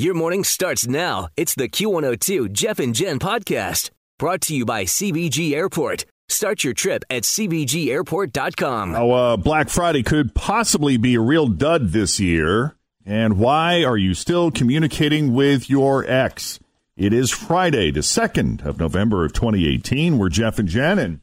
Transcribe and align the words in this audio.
Your 0.00 0.14
morning 0.14 0.44
starts 0.44 0.86
now. 0.86 1.28
It's 1.36 1.54
the 1.54 1.68
Q102 1.68 2.52
Jeff 2.52 2.78
and 2.78 2.94
Jen 2.94 3.18
podcast 3.18 3.90
brought 4.18 4.40
to 4.40 4.56
you 4.56 4.64
by 4.64 4.84
CVG 4.84 5.52
Airport. 5.52 6.06
Start 6.26 6.64
your 6.64 6.72
trip 6.72 7.04
at 7.10 7.24
CVGAirport.com. 7.24 8.92
Now, 8.92 9.10
uh, 9.10 9.36
Black 9.36 9.68
Friday 9.68 10.02
could 10.02 10.34
possibly 10.34 10.96
be 10.96 11.16
a 11.16 11.20
real 11.20 11.48
dud 11.48 11.90
this 11.90 12.18
year. 12.18 12.76
And 13.04 13.36
why 13.36 13.84
are 13.84 13.98
you 13.98 14.14
still 14.14 14.50
communicating 14.50 15.34
with 15.34 15.68
your 15.68 16.06
ex? 16.06 16.58
It 16.96 17.12
is 17.12 17.30
Friday, 17.30 17.90
the 17.90 18.00
2nd 18.00 18.64
of 18.64 18.80
November 18.80 19.26
of 19.26 19.34
2018. 19.34 20.16
We're 20.16 20.30
Jeff 20.30 20.58
and 20.58 20.66
Jen, 20.66 20.98
and 20.98 21.20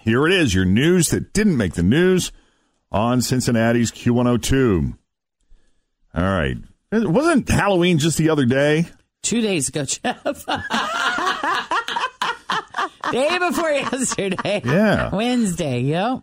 here 0.00 0.26
it 0.26 0.32
is 0.32 0.56
your 0.56 0.64
news 0.64 1.10
that 1.10 1.32
didn't 1.32 1.56
make 1.56 1.74
the 1.74 1.84
news 1.84 2.32
on 2.90 3.22
Cincinnati's 3.22 3.92
Q102. 3.92 4.98
All 6.16 6.22
right. 6.24 6.56
It 6.92 7.08
wasn't 7.08 7.48
Halloween 7.48 7.98
just 7.98 8.18
the 8.18 8.30
other 8.30 8.46
day? 8.46 8.86
Two 9.22 9.40
days 9.40 9.68
ago, 9.68 9.84
Jeff. 9.84 10.46
Day 13.12 13.38
before 13.38 13.70
yesterday. 13.70 14.62
Yeah. 14.64 15.14
Wednesday, 15.14 15.80
yep. 15.80 16.22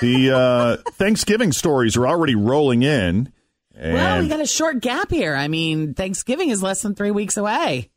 The 0.00 0.30
uh, 0.32 0.76
Thanksgiving 0.92 1.52
stories 1.52 1.96
are 1.96 2.06
already 2.06 2.34
rolling 2.34 2.82
in. 2.82 3.32
Well, 3.76 4.22
we 4.22 4.28
got 4.28 4.40
a 4.40 4.46
short 4.46 4.80
gap 4.80 5.10
here. 5.10 5.34
I 5.34 5.48
mean, 5.48 5.94
Thanksgiving 5.94 6.50
is 6.50 6.62
less 6.62 6.82
than 6.82 6.94
three 6.94 7.10
weeks 7.10 7.36
away. 7.36 7.90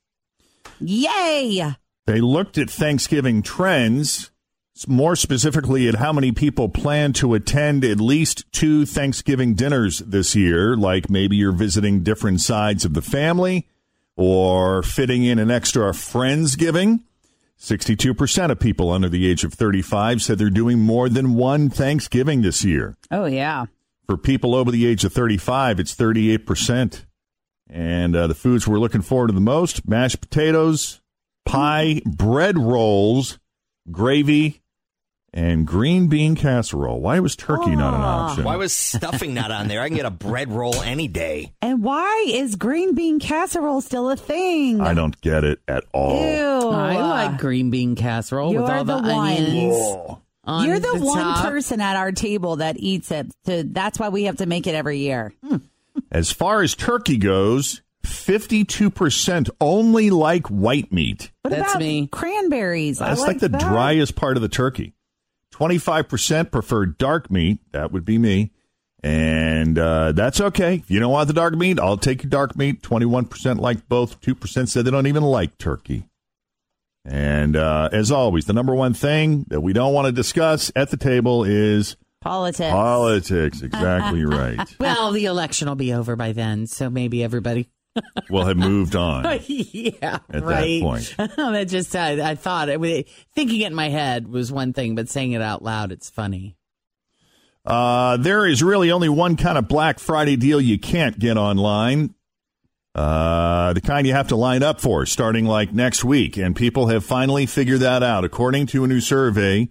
Yay! 0.80 1.76
They 2.06 2.22
looked 2.22 2.58
at 2.58 2.70
Thanksgiving 2.70 3.42
trends, 3.44 4.32
more 4.86 5.16
specifically 5.16 5.88
at 5.88 5.96
how 5.96 6.12
many 6.12 6.34
people 6.34 6.68
plan 6.68 7.14
to 7.14 7.34
attend 7.34 7.86
at 7.86 8.02
least 8.02 8.44
two 8.52 8.86
Thanksgiving 8.86 9.54
dinners 9.54 10.00
this 10.00 10.36
year, 10.36 10.76
like 10.76 11.10
maybe 11.10 11.38
you're 11.38 11.54
visiting 11.54 12.04
different 12.04 12.42
sides 12.42 12.84
of 12.84 12.94
the 12.94 13.02
family 13.02 13.66
or 14.18 14.84
fitting 14.84 15.24
in 15.24 15.40
an 15.40 15.50
extra 15.50 15.92
Friendsgiving. 15.92 17.04
62% 17.60 18.52
of 18.52 18.60
people 18.60 18.92
under 18.92 19.10
the 19.10 19.26
age 19.28 19.44
of 19.44 19.54
35 19.54 20.22
said 20.22 20.38
they're 20.38 20.50
doing 20.50 20.80
more 20.80 21.10
than 21.10 21.34
one 21.34 21.70
Thanksgiving 21.70 22.42
this 22.42 22.64
year. 22.64 22.98
Oh, 23.10 23.26
yeah. 23.26 23.66
For 24.06 24.18
people 24.18 24.54
over 24.54 24.70
the 24.70 24.86
age 24.86 25.04
of 25.04 25.14
35, 25.14 25.80
it's 25.80 25.96
38%. 25.96 27.06
And 27.70 28.16
uh, 28.16 28.28
the 28.28 28.36
foods 28.36 28.68
we're 28.68 28.80
looking 28.80 29.02
forward 29.02 29.28
to 29.28 29.34
the 29.34 29.42
most 29.42 29.88
mashed 29.88 30.22
potatoes, 30.22 31.02
pie, 31.46 32.02
bread 32.06 32.58
rolls, 32.58 33.40
gravy, 33.92 34.62
and 35.34 35.68
green 35.68 36.08
bean 36.08 36.36
casserole. 36.36 37.00
Why 37.02 37.20
was 37.20 37.36
turkey 37.36 37.76
not 37.76 37.94
an 37.94 38.02
ah. 38.02 38.30
option? 38.30 38.44
Why 38.44 38.56
was 38.56 38.74
stuffing 38.76 39.34
not 39.34 39.52
on 39.52 39.68
there? 39.68 39.82
I 39.82 39.88
can 39.88 39.98
get 39.98 40.06
a 40.06 40.12
bread 40.12 40.52
roll 40.52 40.82
any 40.82 41.08
day. 41.08 41.54
And 41.62 41.84
why 41.84 42.26
is 42.28 42.56
green 42.56 42.96
bean 42.96 43.20
casserole 43.20 43.82
still 43.82 44.10
a 44.10 44.18
thing? 44.18 44.82
I 44.82 44.94
don't 44.94 45.20
get 45.22 45.44
it 45.44 45.60
at 45.68 45.84
all. 45.94 46.22
Ew. 46.22 46.70
I 46.70 46.96
like 47.02 47.40
green 47.40 47.70
bean 47.70 47.96
casserole 47.96 48.50
with 48.50 48.56
You're 48.56 48.72
all 48.72 48.84
the, 48.84 49.02
the 49.02 49.14
one. 49.14 49.38
onions. 49.38 50.18
On 50.44 50.66
You're 50.66 50.80
the, 50.80 50.96
one 50.96 51.18
top. 51.18 51.46
person 51.46 51.82
at 51.82 51.98
our 51.98 52.14
table 52.14 52.58
that 52.58 52.78
eats 52.78 53.12
it. 53.12 53.28
To, 53.46 53.64
that's 53.64 54.00
why 54.00 54.08
we 54.10 54.24
have 54.24 54.38
to 54.38 54.46
make 54.46 54.66
it 54.66 54.76
every 54.76 55.00
year. 55.00 55.34
Hmm. 55.46 55.58
As 56.10 56.32
far 56.32 56.62
as 56.62 56.74
turkey 56.74 57.18
goes, 57.18 57.82
52% 58.06 59.50
only 59.60 60.10
like 60.10 60.48
white 60.48 60.92
meat. 60.92 61.32
What 61.42 61.52
That's 61.52 61.72
about 61.72 61.80
me. 61.80 62.08
cranberries? 62.08 63.02
I 63.02 63.10
That's 63.10 63.22
like, 63.22 63.40
the 63.40 63.50
that. 63.50 63.60
driest 63.62 64.16
part 64.16 64.38
of 64.38 64.42
the 64.42 64.48
turkey. 64.50 64.94
25% 65.58 66.52
prefer 66.52 66.86
dark 66.86 67.32
meat. 67.32 67.60
That 67.72 67.92
would 67.92 68.06
be 68.06 68.18
me. 68.18 68.52
And 69.04 69.78
uh, 69.78 70.12
that's 70.12 70.42
okay. 70.42 70.76
If 70.76 70.92
you 70.92 71.00
don't 71.00 71.12
want 71.12 71.28
the 71.28 71.34
dark 71.34 71.56
meat, 71.56 71.80
I'll 71.80 71.98
take 71.98 72.24
your 72.24 72.30
dark 72.30 72.56
meat. 72.58 72.82
21% 72.82 73.60
like 73.60 73.88
both. 73.88 74.20
2% 74.22 74.68
said 74.68 74.86
they 74.86 74.92
don't 74.92 75.08
even 75.08 75.24
like 75.24 75.58
turkey. 75.58 76.08
And 77.06 77.56
uh, 77.56 77.90
as 77.92 78.12
always, 78.12 78.46
the 78.46 78.54
number 78.54 78.76
one 78.76 78.94
thing 78.94 79.46
that 79.48 79.62
we 79.62 79.72
don't 79.74 79.94
want 79.94 80.08
to 80.08 80.12
discuss 80.12 80.72
at 80.76 80.92
the 80.92 80.98
table 80.98 81.44
is 81.44 81.96
Politics. 82.22 82.72
politics. 82.72 83.62
Exactly 83.62 84.26
right. 84.26 84.60
Well, 84.80 85.12
the 85.12 85.26
election 85.26 85.70
will 85.70 85.76
be 85.76 85.94
over 85.94 86.16
by 86.16 86.34
then, 86.34 86.68
so 86.68 86.90
maybe 86.90 87.24
everybody. 87.24 87.70
We'll 88.30 88.46
have 88.46 88.58
moved 88.58 88.96
on. 88.96 89.24
yeah, 89.48 90.20
that 90.30 90.44
right. 90.44 90.82
point. 90.82 91.16
that 91.18 91.68
just 91.70 91.96
I, 91.96 92.32
I 92.32 92.36
thought 92.36 92.70
it, 92.70 93.10
thinking 93.34 93.62
it 93.62 93.68
in 93.68 93.76
my 93.76 93.90
head 93.90 94.28
was 94.28 94.52
one 94.52 94.74
thing, 94.74 94.96
but 94.96 95.10
saying 95.10 95.32
it 95.32 95.42
out 95.42 95.64
loud, 95.64 95.92
it's 95.92 96.10
funny. 96.10 96.56
Uh, 97.66 98.16
there 98.18 98.48
is 98.48 98.64
really 98.64 98.92
only 98.92 99.10
one 99.10 99.36
kind 99.36 99.58
of 99.58 99.68
Black 99.68 100.00
Friday 100.00 100.38
deal 100.38 100.62
you 100.62 100.80
can't 100.80 101.20
get 101.20 101.38
online. 101.38 102.16
Uh, 102.96 103.74
the 103.74 103.82
kind 103.82 104.08
you 104.08 104.14
have 104.14 104.30
to 104.30 104.36
line 104.36 104.64
up 104.64 104.82
for 104.82 105.06
starting 105.06 105.46
like 105.46 105.72
next 105.74 106.04
week. 106.04 106.38
And 106.38 106.56
people 106.56 106.88
have 106.88 107.06
finally 107.06 107.46
figured 107.46 107.82
that 107.82 108.02
out. 108.02 108.24
According 108.24 108.68
to 108.68 108.84
a 108.84 108.88
new 108.88 109.02
survey, 109.02 109.70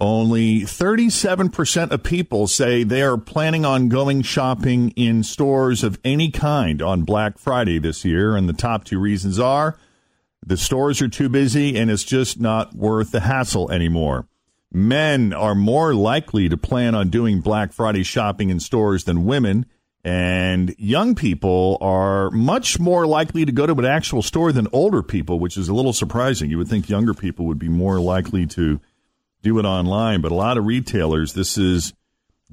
only 0.00 0.62
37% 0.62 1.90
of 1.92 2.02
people 2.02 2.48
say 2.48 2.82
they 2.82 3.02
are 3.02 3.16
planning 3.16 3.64
on 3.64 3.88
going 3.88 4.22
shopping 4.22 4.90
in 4.90 5.22
stores 5.22 5.84
of 5.84 6.00
any 6.04 6.30
kind 6.30 6.82
on 6.82 7.04
Black 7.04 7.38
Friday 7.38 7.78
this 7.78 8.04
year. 8.04 8.34
And 8.34 8.48
the 8.48 8.54
top 8.54 8.84
two 8.84 8.98
reasons 8.98 9.38
are 9.38 9.78
the 10.44 10.56
stores 10.56 11.00
are 11.00 11.08
too 11.08 11.28
busy 11.28 11.76
and 11.76 11.90
it's 11.90 12.02
just 12.02 12.40
not 12.40 12.74
worth 12.74 13.12
the 13.12 13.20
hassle 13.20 13.70
anymore. 13.70 14.26
Men 14.72 15.32
are 15.32 15.54
more 15.54 15.94
likely 15.94 16.48
to 16.48 16.56
plan 16.56 16.96
on 16.96 17.08
doing 17.08 17.40
Black 17.40 17.72
Friday 17.72 18.02
shopping 18.02 18.50
in 18.50 18.58
stores 18.58 19.04
than 19.04 19.24
women. 19.24 19.64
And 20.02 20.74
young 20.76 21.14
people 21.14 21.78
are 21.80 22.30
much 22.32 22.80
more 22.80 23.06
likely 23.06 23.44
to 23.44 23.52
go 23.52 23.64
to 23.64 23.72
an 23.72 23.84
actual 23.84 24.22
store 24.22 24.50
than 24.50 24.66
older 24.72 25.04
people, 25.04 25.38
which 25.38 25.56
is 25.56 25.68
a 25.68 25.74
little 25.74 25.92
surprising. 25.92 26.50
You 26.50 26.58
would 26.58 26.68
think 26.68 26.88
younger 26.88 27.14
people 27.14 27.46
would 27.46 27.60
be 27.60 27.68
more 27.68 28.00
likely 28.00 28.44
to 28.48 28.80
do 29.44 29.58
it 29.58 29.64
online, 29.64 30.22
but 30.22 30.32
a 30.32 30.34
lot 30.34 30.58
of 30.58 30.64
retailers, 30.64 31.34
this 31.34 31.56
is 31.56 31.92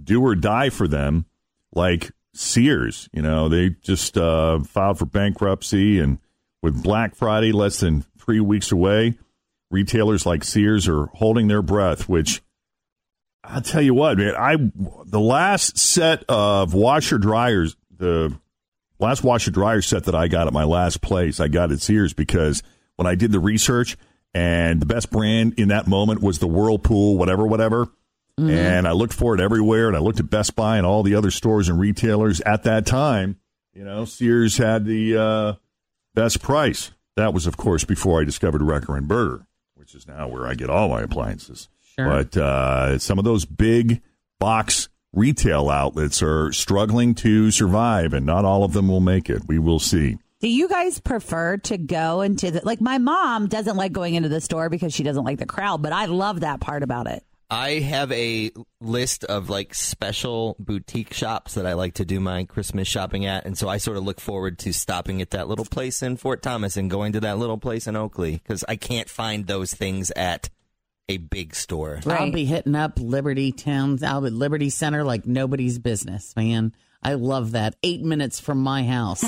do 0.02 0.22
or 0.22 0.36
die 0.36 0.70
for 0.70 0.88
them, 0.88 1.26
like 1.74 2.12
Sears. 2.34 3.10
You 3.14 3.22
know, 3.22 3.50
they 3.50 3.70
just 3.82 4.18
uh, 4.18 4.60
filed 4.60 5.00
for 5.00 5.06
bankruptcy, 5.06 6.00
and 6.00 6.20
with 6.62 6.84
Black 6.84 7.16
Friday 7.16 7.54
less 7.54 7.80
than 7.80 8.06
three 8.20 8.42
weeks 8.42 8.72
away, 8.72 9.18
retailers 9.72 10.26
like 10.26 10.44
Sears 10.44 10.88
are 10.88 11.08
holding 11.08 11.48
their 11.48 11.62
breath, 11.62 12.08
which 12.10 12.42
I'll 13.44 13.62
tell 13.62 13.82
you 13.82 13.94
what, 13.94 14.18
man, 14.18 14.36
I 14.36 14.58
the 15.06 15.20
last 15.20 15.78
set 15.80 16.24
of 16.30 16.74
washer 16.74 17.18
dryers, 17.18 17.76
the 17.96 18.38
last 19.00 19.24
washer 19.24 19.50
dryer 19.50 19.82
set 19.82 20.04
that 20.04 20.16
I 20.16 20.28
got 20.28 20.48
at 20.48 20.54
my 20.54 20.66
last 20.66 21.02
place, 21.02 21.40
I 21.40 21.48
got 21.48 21.72
at 21.72 21.82
Sears 21.82 22.14
because 22.14 22.62
when 22.98 23.08
I 23.08 23.16
did 23.16 23.32
the 23.32 23.40
research 23.40 23.98
and 24.34 24.82
the 24.82 24.86
best 24.86 25.12
brand 25.12 25.56
in 25.58 25.70
that 25.70 25.88
moment 25.88 26.22
was 26.22 26.40
the 26.40 26.48
Whirlpool, 26.48 27.18
whatever, 27.18 27.46
whatever. 27.46 27.88
And 28.38 28.88
I 28.88 28.94
looked 28.94 29.14
for 29.14 29.36
it 29.36 29.42
everywhere 29.42 29.88
and 29.88 29.96
I 29.96 30.00
looked 30.00 30.20
at 30.20 30.30
Best 30.32 30.56
Buy 30.56 30.78
and 30.78 30.86
all 30.86 31.04
the 31.04 31.14
other 31.14 31.30
stores 31.30 31.70
and 31.70 31.80
retailers 31.80 32.42
at 32.42 32.64
that 32.64 32.88
time. 32.88 33.38
You 33.74 33.84
know, 33.84 34.04
Sears 34.06 34.58
had 34.58 34.86
the 34.86 35.16
uh, 35.16 35.54
best 36.16 36.42
price. 36.42 36.92
That 37.18 37.36
was, 37.36 37.46
of 37.46 37.56
course, 37.58 37.84
before 37.84 38.20
I 38.20 38.24
discovered 38.24 38.62
Recker 38.62 38.98
and 38.98 39.08
Boerger, 39.08 39.46
which 39.76 39.94
is 39.94 40.08
now 40.08 40.28
where 40.28 40.48
I 40.48 40.56
get 40.56 40.72
all 40.72 40.90
my 40.90 41.02
appliances. 41.02 41.70
Sure. 41.96 42.06
But 42.06 42.36
uh, 42.36 42.98
some 42.98 43.20
of 43.20 43.26
those 43.26 43.46
big 43.46 44.02
box 44.40 44.90
retail 45.14 45.70
outlets 45.70 46.24
are 46.24 46.52
struggling 46.52 47.14
to 47.16 47.52
survive, 47.52 48.14
and 48.14 48.26
not 48.26 48.44
all 48.44 48.64
of 48.64 48.74
them 48.74 48.88
will 48.88 49.02
make 49.02 49.30
it. 49.30 49.44
We 49.48 49.60
will 49.60 49.80
see. 49.80 50.18
Do 50.42 50.50
you 50.50 50.68
guys 50.68 51.00
prefer 51.00 51.58
to 51.58 51.78
go 51.78 52.22
into 52.22 52.50
the 52.50 52.62
like 52.64 52.82
my 52.82 52.98
mom 52.98 53.48
doesn't 53.48 53.78
like 53.78 53.92
going 53.92 54.16
into 54.16 54.28
the 54.28 54.42
store 54.42 54.70
because 54.70 54.92
she 54.92 55.04
doesn't 55.04 55.24
like 55.24 55.38
the 55.38 55.46
crowd, 55.46 55.84
but 55.84 55.94
I 55.94 56.06
love 56.06 56.40
that 56.40 56.60
part 56.60 56.82
about 56.82 57.06
it. 57.06 57.24
I 57.52 57.74
have 57.74 58.12
a 58.12 58.50
list 58.80 59.24
of 59.26 59.52
like 59.52 59.76
special 59.76 60.56
boutique 60.58 61.14
shops 61.14 61.54
that 61.56 61.68
I 61.68 61.74
like 61.74 61.96
to 61.96 62.06
do 62.06 62.20
my 62.20 62.46
Christmas 62.46 62.88
shopping 62.88 63.26
at, 63.26 63.46
and 63.46 63.56
so 63.56 63.70
I 63.70 63.78
sort 63.78 63.98
of 63.98 64.04
look 64.04 64.20
forward 64.20 64.58
to 64.60 64.74
stopping 64.74 65.22
at 65.22 65.30
that 65.30 65.48
little 65.48 65.66
place 65.66 66.02
in 66.02 66.18
Fort 66.18 66.42
Thomas 66.42 66.76
and 66.76 66.90
going 66.90 67.12
to 67.12 67.20
that 67.20 67.38
little 67.38 67.60
place 67.60 67.86
in 67.86 67.96
Oakley 67.96 68.32
because 68.32 68.66
I 68.68 68.78
can't 68.78 69.10
find 69.10 69.46
those 69.46 69.74
things 69.74 70.10
at 70.12 70.50
a 71.08 71.18
big 71.18 71.54
store. 71.54 72.00
I'll 72.08 72.32
be 72.32 72.46
hitting 72.46 72.74
up 72.74 72.98
Liberty 73.00 73.52
Towns, 73.52 74.02
out 74.02 74.24
at 74.24 74.34
Liberty 74.34 74.72
Center 74.72 75.04
like 75.04 75.28
nobody's 75.28 75.78
business, 75.78 76.34
man. 76.36 76.74
I 77.04 77.16
love 77.16 77.52
that. 77.52 77.76
Eight 77.84 78.02
minutes 78.02 78.40
from 78.40 78.62
my 78.62 78.84
house, 78.84 79.24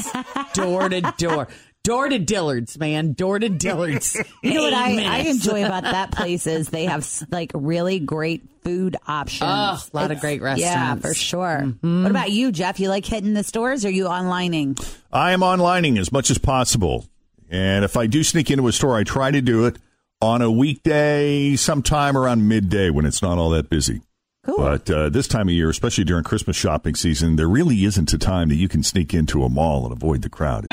door 0.54 0.90
to 0.90 1.14
door. 1.18 1.48
Door 1.84 2.10
to 2.10 2.20
Dillard's, 2.20 2.80
man. 2.80 3.12
Door 3.12 3.40
to 3.40 3.50
Dillard's. 3.50 4.16
You 4.42 4.54
know 4.54 4.64
what 4.64 4.74
I, 4.74 5.04
I 5.04 5.18
enjoy 5.20 5.66
about 5.66 5.84
that 5.84 6.12
place 6.12 6.48
is 6.48 6.70
they 6.70 6.86
have 6.86 7.06
like 7.30 7.52
really 7.54 8.00
great 8.00 8.42
food 8.64 8.96
options. 9.06 9.42
Oh, 9.44 9.84
a 9.94 9.96
lot 9.96 10.12
of 10.12 10.20
great 10.22 10.42
restaurants. 10.42 10.76
Yeah, 10.76 10.96
for 10.96 11.14
sure. 11.14 11.62
Mm-hmm. 11.64 12.04
What 12.04 12.12
about 12.12 12.32
you, 12.32 12.54
Jeff? 12.54 12.80
You 12.80 12.88
like 12.88 13.06
hitting 13.06 13.34
the 13.34 13.44
stores 13.44 13.84
or 13.84 13.90
you 13.90 14.06
onlining? 14.06 14.80
I 15.12 15.32
am 15.32 15.42
onlining 15.42 15.98
as 16.00 16.12
much 16.12 16.30
as 16.30 16.38
possible. 16.38 17.06
And 17.50 17.84
if 17.84 17.98
I 17.98 18.08
do 18.08 18.24
sneak 18.24 18.50
into 18.50 18.68
a 18.68 18.72
store, 18.72 18.98
I 18.98 19.04
try 19.04 19.32
to 19.32 19.42
do 19.42 19.66
it 19.66 19.78
on 20.22 20.42
a 20.42 20.50
weekday, 20.50 21.56
sometime 21.58 22.16
around 22.16 22.48
midday 22.48 22.90
when 22.90 23.06
it's 23.06 23.22
not 23.22 23.38
all 23.38 23.50
that 23.50 23.70
busy. 23.70 24.02
Cool. 24.46 24.58
But 24.58 24.90
uh, 24.90 25.10
this 25.10 25.28
time 25.28 25.48
of 25.48 25.54
year, 25.54 25.70
especially 25.70 26.04
during 26.04 26.26
Christmas 26.26 26.58
shopping 26.58 26.96
season, 26.96 27.38
there 27.38 27.48
really 27.48 27.86
isn't 27.86 28.12
a 28.14 28.18
time 28.18 28.50
that 28.50 28.56
you 28.56 28.68
can 28.68 28.84
sneak 28.84 29.14
into 29.14 29.44
a 29.44 29.50
mall 29.50 29.86
and 29.86 29.94
avoid 29.94 30.22
the 30.22 30.30
crowd. 30.30 30.68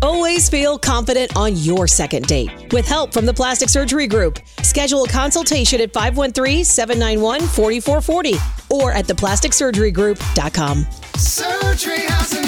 Always 0.00 0.48
feel 0.48 0.78
confident 0.78 1.36
on 1.36 1.56
your 1.56 1.88
second 1.88 2.26
date. 2.26 2.72
With 2.72 2.86
help 2.86 3.12
from 3.12 3.26
the 3.26 3.34
Plastic 3.34 3.68
Surgery 3.68 4.06
Group, 4.06 4.38
schedule 4.62 5.02
a 5.04 5.08
consultation 5.08 5.80
at 5.80 5.92
513-791-4440 5.92 8.70
or 8.70 8.92
at 8.92 9.06
theplasticsurgerygroup.com. 9.06 10.86
Surgery 11.16 11.98
has 12.00 12.32
an 12.32 12.44
art. 12.44 12.47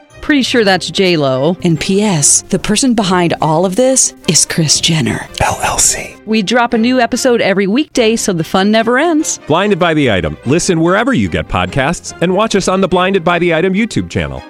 Pretty 0.21 0.43
sure 0.43 0.63
that's 0.63 0.89
J 0.89 1.17
Lo. 1.17 1.57
And 1.63 1.79
P.S. 1.79 2.43
The 2.43 2.59
person 2.59 2.93
behind 2.93 3.33
all 3.41 3.65
of 3.65 3.75
this 3.75 4.13
is 4.29 4.45
Kris 4.45 4.79
Jenner. 4.79 5.17
LLC. 5.39 6.23
We 6.25 6.43
drop 6.43 6.73
a 6.73 6.77
new 6.77 6.99
episode 6.99 7.41
every 7.41 7.67
weekday, 7.67 8.15
so 8.15 8.31
the 8.31 8.43
fun 8.43 8.71
never 8.71 8.97
ends. 8.99 9.39
Blinded 9.47 9.79
by 9.79 9.93
the 9.93 10.11
item. 10.11 10.37
Listen 10.45 10.79
wherever 10.79 11.11
you 11.11 11.27
get 11.27 11.47
podcasts, 11.47 12.17
and 12.21 12.33
watch 12.33 12.55
us 12.55 12.67
on 12.67 12.81
the 12.81 12.87
Blinded 12.87 13.23
by 13.23 13.39
the 13.39 13.53
Item 13.55 13.73
YouTube 13.73 14.09
channel. 14.09 14.41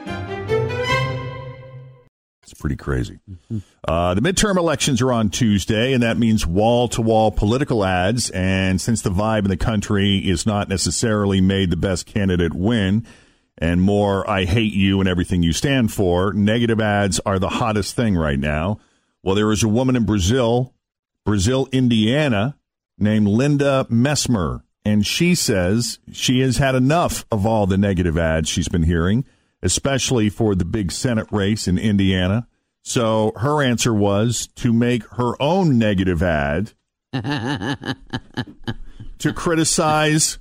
It's 2.43 2.53
pretty 2.53 2.75
crazy. 2.75 3.19
Uh, 3.87 4.13
the 4.13 4.21
midterm 4.21 4.57
elections 4.57 5.01
are 5.01 5.11
on 5.13 5.29
Tuesday, 5.29 5.93
and 5.93 6.03
that 6.03 6.17
means 6.17 6.45
wall 6.45 6.89
to 6.89 7.01
wall 7.01 7.31
political 7.31 7.85
ads. 7.85 8.29
And 8.31 8.79
since 8.79 9.01
the 9.01 9.09
vibe 9.09 9.45
in 9.45 9.49
the 9.49 9.57
country 9.57 10.17
is 10.17 10.45
not 10.45 10.67
necessarily 10.67 11.39
made 11.39 11.69
the 11.69 11.77
best 11.77 12.05
candidate 12.05 12.53
win, 12.53 13.07
and 13.61 13.79
more 13.79 14.27
I 14.27 14.45
hate 14.45 14.73
you 14.73 14.99
and 14.99 15.07
everything 15.07 15.43
you 15.43 15.53
stand 15.53 15.93
for, 15.93 16.33
negative 16.33 16.81
ads 16.81 17.19
are 17.19 17.37
the 17.37 17.47
hottest 17.49 17.95
thing 17.95 18.17
right 18.17 18.39
now. 18.39 18.79
Well, 19.21 19.35
there 19.35 19.51
is 19.51 19.61
a 19.61 19.69
woman 19.69 19.95
in 19.95 20.03
Brazil, 20.03 20.73
Brazil, 21.23 21.69
Indiana, 21.71 22.57
named 22.97 23.27
Linda 23.27 23.85
Messmer, 23.89 24.63
and 24.83 25.05
she 25.05 25.35
says 25.35 25.99
she 26.11 26.39
has 26.39 26.57
had 26.57 26.73
enough 26.73 27.23
of 27.31 27.45
all 27.45 27.67
the 27.67 27.77
negative 27.77 28.17
ads 28.17 28.49
she's 28.49 28.67
been 28.67 28.83
hearing, 28.83 29.25
especially 29.61 30.27
for 30.27 30.55
the 30.55 30.65
big 30.65 30.91
Senate 30.91 31.27
race 31.31 31.67
in 31.67 31.77
Indiana. 31.77 32.47
So 32.81 33.31
her 33.35 33.61
answer 33.61 33.93
was 33.93 34.47
to 34.55 34.73
make 34.73 35.03
her 35.11 35.39
own 35.39 35.77
negative 35.77 36.23
ad 36.23 36.73
to 37.13 37.95
criticize 39.35 40.39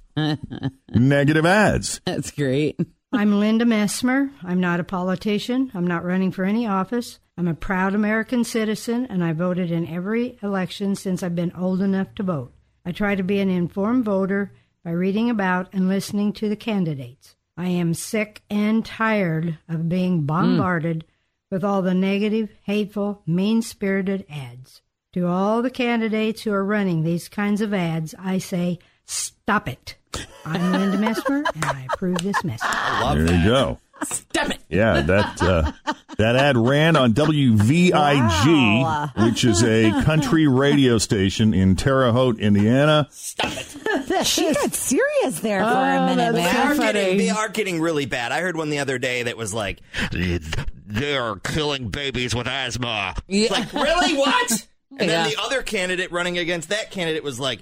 negative 0.95 1.45
ads. 1.45 2.01
That's 2.07 2.31
great. 2.31 2.81
I'm 3.13 3.41
Linda 3.41 3.65
Messmer. 3.65 4.31
I'm 4.45 4.61
not 4.61 4.79
a 4.79 4.85
politician. 4.85 5.73
I'm 5.75 5.87
not 5.87 6.05
running 6.05 6.31
for 6.31 6.45
any 6.45 6.65
office. 6.69 7.19
I'm 7.37 7.49
a 7.49 7.55
proud 7.55 7.93
American 7.93 8.45
citizen, 8.45 9.05
and 9.07 9.25
I 9.25 9.33
voted 9.33 9.73
in 9.73 9.89
every 9.89 10.39
election 10.45 10.95
since 10.95 11.21
I've 11.21 11.35
been 11.35 11.51
old 11.59 11.83
enough 11.83 12.15
to 12.15 12.23
vote. 12.23 12.53
I 12.87 12.93
try 12.93 13.17
to 13.17 13.25
be 13.25 13.41
an 13.41 13.51
informed 13.51 14.05
voter 14.05 14.53
by 14.85 14.93
reading 14.93 15.29
about 15.29 15.75
and 15.75 15.89
listening 15.89 16.33
to 16.35 16.49
the 16.49 16.55
candidates. 16.55 17.35
I 17.57 17.67
am 17.67 17.95
sick 17.95 18.43
and 18.49 18.87
tired 18.87 19.59
of 19.69 19.89
being 19.89 20.21
hmm. 20.21 20.27
bombarded 20.27 21.05
with 21.51 21.65
all 21.65 21.83
the 21.83 21.95
negative, 21.95 22.51
hateful, 22.63 23.23
mean 23.27 23.61
spirited 23.61 24.25
ads. 24.31 24.83
To 25.15 25.27
all 25.27 25.63
the 25.63 25.71
candidates 25.71 26.43
who 26.43 26.53
are 26.53 26.65
running 26.65 27.03
these 27.03 27.29
kinds 27.29 27.61
of 27.61 27.75
ads, 27.75 28.15
I 28.21 28.39
say, 28.39 28.79
stop 29.05 29.67
it. 29.67 29.97
I'm 30.45 30.73
Linda 30.73 30.97
Messmer, 30.99 31.43
and 31.55 31.65
I 31.65 31.87
approve 31.93 32.19
this 32.19 32.43
message. 32.45 32.69
there 32.71 33.39
you 33.39 33.45
go. 33.45 33.79
Stop 34.03 34.49
it. 34.51 34.59
Yeah, 34.71 35.03
that 35.03 35.43
uh, 35.43 35.73
that 36.17 36.35
ad 36.35 36.57
ran 36.57 36.97
on 36.97 37.13
WVIG, 37.13 37.93
Wow. 38.83 39.11
which 39.19 39.45
is 39.45 39.63
a 39.63 39.91
country 40.05 40.49
radio 40.49 40.97
station 40.97 41.53
in 41.53 41.77
Terre 41.77 42.11
Haute, 42.11 42.39
Indiana. 42.41 43.07
Stop 43.11 43.53
it. 43.53 44.27
she 44.27 44.53
got 44.55 44.73
serious 44.75 45.41
there 45.41 45.63
for 45.63 45.69
Oh, 45.69 45.83
a 45.83 46.07
minute, 46.07 46.33
that's 46.33 46.53
They 46.79 46.85
are, 46.85 46.93
getting, 46.93 47.19
they 47.19 47.29
are 47.29 47.49
getting 47.51 47.79
really 47.81 48.07
bad. 48.07 48.33
I 48.33 48.41
heard 48.41 48.57
one 48.57 48.71
the 48.71 48.79
other 48.79 48.99
day 48.99 49.25
that 49.25 49.37
was 49.37 49.53
like, 49.53 49.81
they're 50.87 51.37
killing 51.37 51.89
babies 51.91 52.35
with 52.35 52.47
asthma. 52.47 53.15
It's 53.29 53.51
like, 53.51 53.71
really? 53.75 54.17
What? 54.17 54.67
And 54.99 55.09
then 55.09 55.31
the 55.31 55.41
other 55.41 55.63
candidate 55.63 56.11
running 56.11 56.37
against 56.39 56.69
that 56.71 56.91
candidate 56.91 57.23
was 57.23 57.39
like, 57.39 57.61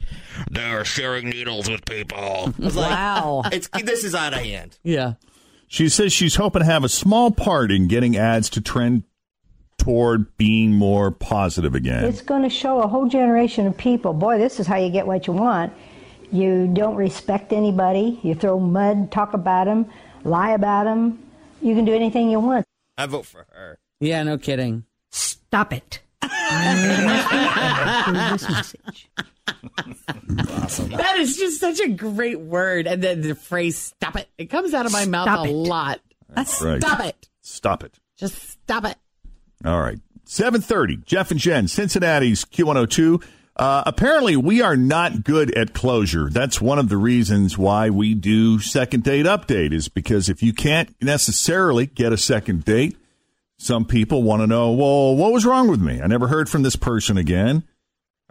they're 0.51 0.85
sharing 0.85 1.29
needles 1.29 1.69
with 1.69 1.85
people. 1.85 2.19
I 2.19 2.53
was 2.59 2.77
like, 2.77 2.91
Wow. 2.91 3.43
it's, 3.53 3.69
this 3.83 4.05
is 4.05 4.15
out 4.15 4.33
of 4.33 4.41
hand. 4.41 4.79
Yeah. 4.83 5.15
She 5.67 5.91
says 5.91 6.13
she's 6.13 6.37
hoping 6.37 6.61
to 6.61 6.67
have 6.67 6.85
a 6.85 6.89
small 6.89 7.31
part 7.31 7.71
in 7.71 7.89
getting 7.89 8.17
ads 8.17 8.49
to 8.51 8.63
trend 8.63 9.03
toward 9.77 10.37
being 10.39 10.73
more 10.73 11.11
positive 11.11 11.75
again. 11.75 12.05
It's 12.05 12.23
going 12.23 12.43
to 12.43 12.49
show 12.49 12.81
a 12.81 12.89
whole 12.89 13.09
generation 13.09 13.67
of 13.67 13.77
people. 13.77 14.15
Boy, 14.15 14.39
this 14.39 14.59
is 14.59 14.67
how 14.67 14.77
you 14.77 14.91
get 14.91 15.07
what 15.07 15.27
you 15.27 15.35
want. 15.35 15.73
You 16.33 16.69
don't 16.73 16.97
respect 16.97 17.53
anybody. 17.53 18.19
You 18.23 18.35
throw 18.35 18.59
mud, 18.59 19.13
talk 19.13 19.35
about 19.35 19.65
them, 19.65 19.91
lie 20.25 20.51
about 20.53 20.85
them. 20.85 21.19
You 21.61 21.75
can 21.75 21.85
do 21.85 21.95
anything 21.95 22.31
you 22.31 22.41
want. 22.41 22.67
I 22.97 23.07
vote 23.07 23.27
for 23.27 23.47
her. 23.51 23.79
Yeah, 24.01 24.23
no 24.23 24.39
kidding. 24.39 24.85
Stop 25.11 25.73
it. 25.73 26.01
I'm 26.51 26.89
Linda 26.89 27.03
Messmer, 27.03 27.33
and 27.33 27.49
I 27.59 28.01
approve 28.01 28.41
this 28.41 28.49
message. 28.49 29.11
That 30.97 31.17
is 31.19 31.37
just 31.37 31.61
such 31.61 31.81
a 31.81 31.89
great 31.89 32.41
word. 32.41 32.87
And 32.87 33.03
then 33.03 33.21
the 33.23 33.35
phrase 33.35 33.77
stop 33.79 34.17
it. 34.17 34.29
It 34.39 34.47
comes 34.47 34.75
out 34.75 34.87
of 34.87 34.93
my 34.93 35.07
mouth 35.07 35.27
Stop 35.27 35.47
a 35.47 35.51
it. 35.51 35.53
lot. 35.53 36.01
right. 36.37 36.47
Stop 36.49 37.01
it. 37.01 37.29
Stop 37.41 37.85
it. 37.85 37.99
Just 38.17 38.37
stop 38.51 38.85
it. 38.85 38.97
All 39.65 39.81
right. 39.81 39.99
730, 40.25 40.99
Jeff 41.07 41.31
and 41.31 41.41
Jen, 41.41 41.69
Cincinnati's 41.69 42.45
Q102. 42.45 43.25
Uh, 43.57 43.83
apparently, 43.87 44.37
we 44.37 44.61
are 44.63 44.77
not 44.77 45.25
good 45.25 45.57
at 45.57 45.73
closure. 45.73 46.29
That's 46.31 46.61
one 46.61 46.79
of 46.79 46.91
the 46.91 46.99
reasons 46.99 47.57
why 47.59 47.89
we 47.91 48.15
do 48.15 48.61
second 48.61 49.03
date 49.05 49.25
update 49.27 49.73
is 49.73 49.89
because 49.89 50.29
if 50.29 50.43
you 50.43 50.53
can't 50.53 50.95
necessarily 51.03 51.87
get 51.87 52.13
a 52.13 52.19
second 52.19 52.65
date, 52.65 52.97
some 53.59 53.85
people 53.85 54.23
want 54.23 54.41
to 54.43 54.47
know, 54.47 54.73
well, 54.73 55.17
what 55.17 55.33
was 55.33 55.45
wrong 55.45 55.69
with 55.69 55.81
me? 55.81 56.01
I 56.01 56.07
never 56.07 56.29
heard 56.29 56.49
from 56.49 56.63
this 56.63 56.77
person 56.77 57.17
again. 57.17 57.65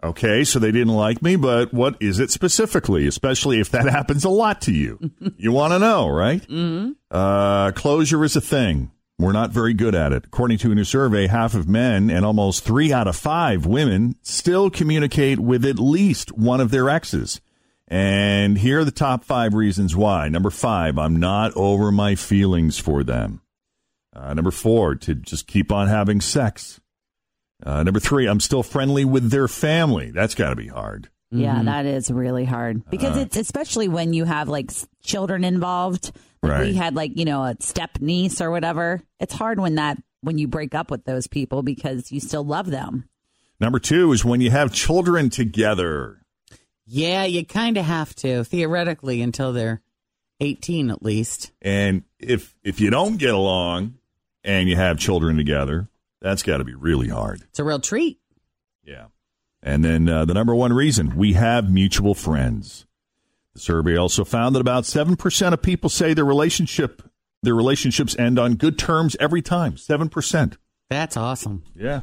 Okay, 0.02 0.44
so 0.44 0.58
they 0.58 0.70
didn't 0.70 0.94
like 0.94 1.22
me, 1.22 1.34
but 1.34 1.74
what 1.74 1.96
is 2.00 2.20
it 2.20 2.30
specifically? 2.30 3.06
Especially 3.06 3.58
if 3.58 3.70
that 3.70 3.84
happens 3.90 4.24
a 4.24 4.28
lot 4.30 4.60
to 4.62 4.72
you. 4.72 5.10
you 5.36 5.52
want 5.52 5.72
to 5.72 5.78
know, 5.78 6.08
right? 6.08 6.40
Mm-hmm. 6.42 6.92
Uh, 7.10 7.72
closure 7.72 8.24
is 8.24 8.36
a 8.36 8.40
thing. 8.40 8.92
We're 9.18 9.32
not 9.32 9.50
very 9.50 9.74
good 9.74 9.96
at 9.96 10.12
it. 10.12 10.26
According 10.26 10.58
to 10.58 10.70
a 10.70 10.74
new 10.76 10.84
survey, 10.84 11.26
half 11.26 11.54
of 11.54 11.68
men 11.68 12.08
and 12.08 12.24
almost 12.24 12.64
three 12.64 12.92
out 12.92 13.08
of 13.08 13.16
five 13.16 13.66
women 13.66 14.14
still 14.22 14.70
communicate 14.70 15.40
with 15.40 15.64
at 15.64 15.80
least 15.80 16.30
one 16.38 16.60
of 16.60 16.70
their 16.70 16.88
exes. 16.88 17.40
And 17.88 18.58
here 18.58 18.80
are 18.80 18.84
the 18.84 18.92
top 18.92 19.24
five 19.24 19.54
reasons 19.54 19.96
why. 19.96 20.28
Number 20.28 20.50
five, 20.50 20.96
I'm 20.98 21.16
not 21.16 21.52
over 21.56 21.90
my 21.90 22.14
feelings 22.14 22.78
for 22.78 23.02
them. 23.02 23.40
Uh, 24.18 24.34
number 24.34 24.50
four, 24.50 24.96
to 24.96 25.14
just 25.14 25.46
keep 25.46 25.70
on 25.70 25.86
having 25.88 26.20
sex. 26.20 26.80
Uh, 27.64 27.82
number 27.82 28.00
three, 28.00 28.26
I'm 28.26 28.40
still 28.40 28.62
friendly 28.62 29.04
with 29.04 29.30
their 29.30 29.46
family. 29.48 30.10
That's 30.10 30.34
got 30.34 30.50
to 30.50 30.56
be 30.56 30.68
hard. 30.68 31.08
Yeah, 31.30 31.62
that 31.62 31.84
is 31.84 32.10
really 32.10 32.46
hard 32.46 32.88
because 32.88 33.16
Uh, 33.16 33.20
it's 33.20 33.36
especially 33.36 33.86
when 33.86 34.14
you 34.14 34.24
have 34.24 34.48
like 34.48 34.70
children 35.02 35.44
involved. 35.44 36.12
Like 36.42 36.52
Right. 36.52 36.66
We 36.68 36.74
had 36.74 36.94
like 36.94 37.16
you 37.16 37.26
know 37.26 37.42
a 37.44 37.56
step 37.60 37.98
niece 38.00 38.40
or 38.40 38.50
whatever. 38.50 39.02
It's 39.20 39.34
hard 39.34 39.60
when 39.60 39.74
that 39.74 40.02
when 40.22 40.38
you 40.38 40.48
break 40.48 40.74
up 40.74 40.90
with 40.90 41.04
those 41.04 41.26
people 41.26 41.62
because 41.62 42.10
you 42.10 42.20
still 42.20 42.44
love 42.44 42.70
them. 42.70 43.08
Number 43.60 43.78
two 43.78 44.12
is 44.12 44.24
when 44.24 44.40
you 44.40 44.50
have 44.50 44.72
children 44.72 45.28
together. 45.30 46.22
Yeah, 46.86 47.24
you 47.24 47.44
kind 47.44 47.76
of 47.76 47.84
have 47.84 48.14
to 48.16 48.42
theoretically 48.44 49.20
until 49.20 49.52
they're 49.52 49.82
18 50.40 50.90
at 50.90 51.02
least. 51.02 51.52
And 51.60 52.04
if 52.18 52.54
if 52.64 52.80
you 52.80 52.88
don't 52.88 53.18
get 53.18 53.34
along 53.34 53.96
and 54.44 54.68
you 54.68 54.76
have 54.76 54.98
children 54.98 55.36
together, 55.36 55.88
that's 56.20 56.42
got 56.42 56.58
to 56.58 56.64
be 56.64 56.74
really 56.74 57.08
hard. 57.08 57.42
It's 57.42 57.58
a 57.58 57.64
real 57.64 57.80
treat. 57.80 58.20
Yeah. 58.84 59.06
And 59.62 59.84
then 59.84 60.08
uh, 60.08 60.24
the 60.24 60.34
number 60.34 60.54
one 60.54 60.72
reason 60.72 61.16
we 61.16 61.34
have 61.34 61.70
mutual 61.70 62.14
friends. 62.14 62.86
The 63.54 63.60
survey 63.60 63.96
also 63.96 64.24
found 64.24 64.54
that 64.54 64.60
about 64.60 64.86
seven 64.86 65.16
percent 65.16 65.52
of 65.52 65.62
people 65.62 65.90
say 65.90 66.14
their 66.14 66.24
relationship 66.24 67.02
their 67.42 67.54
relationships 67.54 68.16
end 68.18 68.38
on 68.38 68.54
good 68.54 68.78
terms 68.78 69.16
every 69.20 69.42
time. 69.42 69.76
Seven 69.76 70.08
percent. 70.08 70.58
That's 70.90 71.16
awesome. 71.16 71.64
Yeah. 71.74 72.02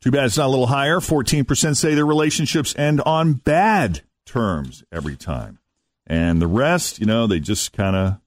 Too 0.00 0.10
bad 0.10 0.26
it's 0.26 0.38
not 0.38 0.46
a 0.46 0.50
little 0.50 0.66
higher. 0.66 1.00
Fourteen 1.00 1.44
percent 1.44 1.76
say 1.76 1.94
their 1.94 2.06
relationships 2.06 2.74
end 2.76 3.00
on 3.02 3.34
bad 3.34 4.02
terms 4.26 4.84
every 4.92 5.16
time, 5.16 5.58
and 6.06 6.40
the 6.40 6.46
rest, 6.46 7.00
you 7.00 7.06
know, 7.06 7.26
they 7.26 7.40
just 7.40 7.72
kind 7.72 7.96
of 7.96 8.20